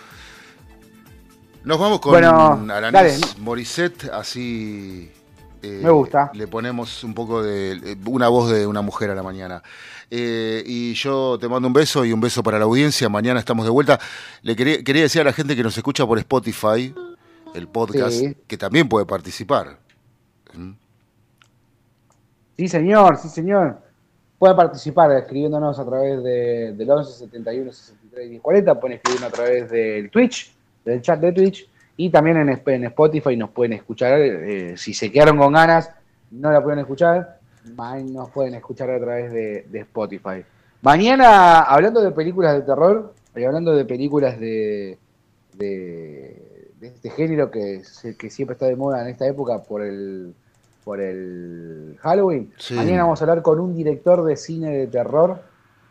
[1.64, 3.38] Nos vamos con Bueno, Alanis.
[3.40, 5.12] Morissette, así
[5.64, 6.30] eh, Me gusta.
[6.34, 9.64] Le ponemos un poco de eh, una voz de una mujer a la mañana.
[10.10, 13.10] Eh, y yo te mando un beso y un beso para la audiencia.
[13.10, 14.00] Mañana estamos de vuelta.
[14.44, 16.94] Le quería, quería decir a la gente que nos escucha por Spotify,
[17.54, 18.38] el podcast, Sí.
[18.48, 19.80] que también puede participar.
[22.58, 23.80] Sí, señor, sí, señor.
[24.40, 28.80] Pueden participar escribiéndonos a través de, del 11 71 63 10 40.
[28.80, 30.54] Pueden escribirnos a través del Twitch,
[30.86, 31.70] del chat de Twitch.
[31.98, 34.20] Y también en, en Spotify nos pueden escuchar.
[34.20, 35.92] eh, si se quedaron con ganas,
[36.32, 37.40] no la pueden escuchar.
[37.76, 40.44] Nos pueden escuchar a través de, Spotify.
[40.82, 44.98] Mañana, hablando de películas de terror, y hablando de películas de,
[45.54, 47.82] de, este género que,
[48.18, 50.34] que siempre está de moda en esta época por el,
[50.88, 52.54] por el Halloween.
[52.58, 52.74] Sí.
[52.74, 55.38] Mañana vamos a hablar con un director de cine de terror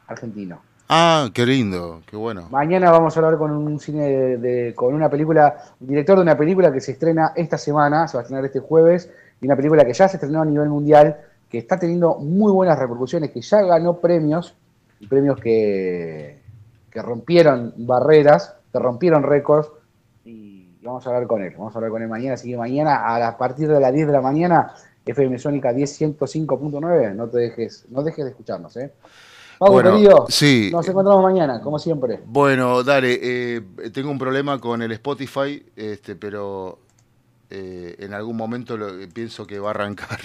[0.06, 0.62] argentino.
[0.88, 2.48] Ah, qué lindo, qué bueno.
[2.50, 6.22] Mañana vamos a hablar con un cine de, de- con una película, un director de
[6.22, 9.10] una película que se estrena esta semana, se va a estrenar este jueves,
[9.42, 11.18] y una película que ya se estrenó a nivel mundial,
[11.50, 14.54] que está teniendo muy buenas repercusiones, que ya ganó premios,
[15.10, 16.40] premios que,
[16.90, 19.68] que rompieron barreras, que rompieron récords,
[20.86, 23.18] vamos a hablar con él, vamos a hablar con él mañana, así que mañana a,
[23.18, 24.72] la- partir de las 10 de la mañana,
[25.04, 28.92] FM Sónica 10.105.9, no te dejes, no dejes de escucharnos, ¿eh?
[29.58, 30.68] Pablo, Bueno, querido, sí.
[30.72, 32.20] nos encontramos mañana, como siempre.
[32.26, 33.60] Bueno, dale, eh,
[33.92, 36.78] tengo un problema con el Spotify, este, pero
[37.48, 40.18] eh, en algún momento lo- pienso que va a arrancar.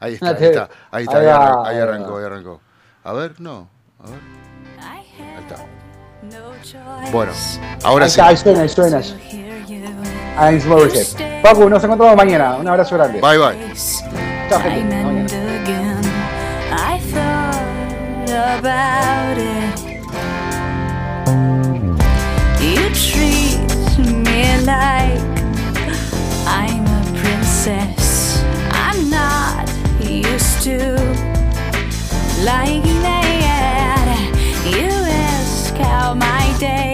[0.00, 1.18] ahí está, Ah, ahí está, ahí está,
[1.64, 2.60] ahí arrancó, ahí arrancó.
[3.04, 4.20] A ver, no, a ver,
[4.80, 5.81] Ahí ahí está.
[7.10, 7.32] Bueno,
[7.82, 8.20] ahora Ahí sí.
[8.20, 9.00] ahí suena, ahí suena.
[10.68, 11.42] Morissette.
[11.42, 12.56] Paco, nos encontramos mañana.
[12.56, 13.20] Un abrazo grande.
[13.20, 13.56] Bye, bye.
[14.48, 14.96] Chao, gente.
[16.70, 17.22] Hasta
[18.30, 18.58] mañana.
[18.58, 19.78] about it.
[22.60, 23.58] You treat
[23.98, 25.20] me like
[26.46, 28.42] I'm a princess.
[28.70, 29.68] I'm not
[30.00, 30.78] used to
[32.44, 33.21] liking that.
[36.62, 36.91] Day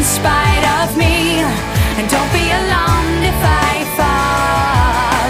[0.00, 1.44] in spite of me.
[1.98, 5.28] And don't be alarmed if I fall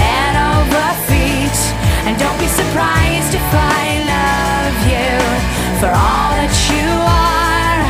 [0.00, 1.58] head over feet.
[2.06, 3.48] And don't be surprised if
[3.78, 3.84] I
[4.14, 5.14] love you
[5.80, 6.90] for all that you
[7.28, 7.82] are.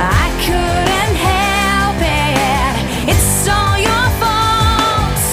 [0.00, 2.74] I couldn't help it.
[3.12, 5.24] It's all your fault.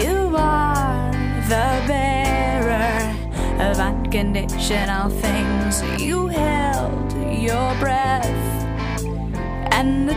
[0.00, 1.10] You are
[1.52, 2.92] the bearer
[3.70, 5.33] of unconditional things.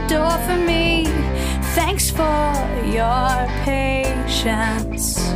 [0.07, 1.05] Door for me.
[1.75, 2.53] Thanks for
[2.85, 5.26] your patience.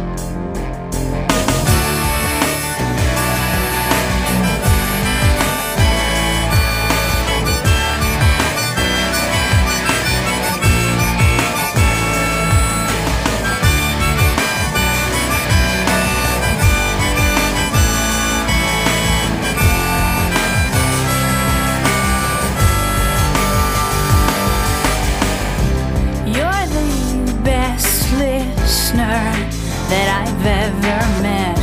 [29.92, 31.60] That I've ever met.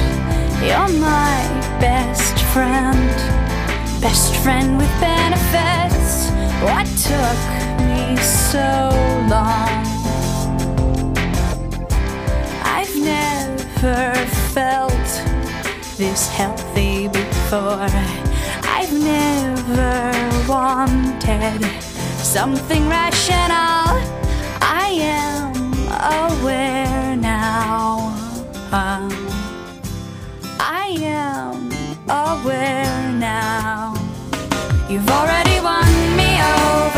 [0.60, 1.38] You're my
[1.80, 3.08] best friend,
[4.02, 6.28] best friend with benefits.
[6.60, 7.40] What took
[7.88, 8.68] me so
[9.32, 9.80] long?
[12.76, 14.12] I've never
[14.52, 15.08] felt
[15.96, 17.88] this healthy before.
[18.76, 20.12] I've never
[20.46, 21.64] wanted
[22.36, 23.96] something rational.
[24.60, 25.54] I am
[26.28, 27.37] aware now.
[32.10, 33.94] Aware now.
[34.88, 36.97] You've already won me over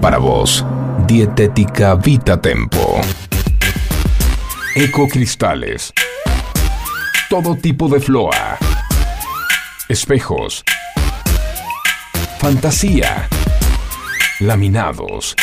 [0.00, 0.64] Para vos,
[1.06, 3.00] Dietética Vita Tempo.
[4.74, 5.92] Ecocristales.
[7.28, 8.56] Todo tipo de floa.
[9.88, 10.64] Espejos.
[12.38, 13.28] Fantasía.
[14.38, 15.36] Laminados.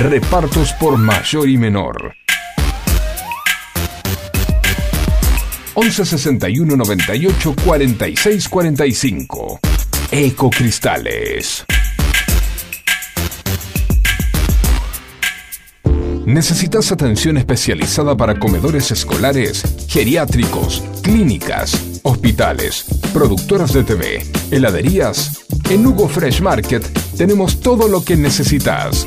[0.00, 2.14] Repartos por mayor y menor.
[5.74, 9.60] 11 61 98 46 45.
[10.10, 11.66] Ecocristales.
[16.24, 25.44] ¿Necesitas atención especializada para comedores escolares, geriátricos, clínicas, hospitales, productoras de TV, heladerías?
[25.68, 26.86] En Hugo Fresh Market
[27.18, 29.06] tenemos todo lo que necesitas.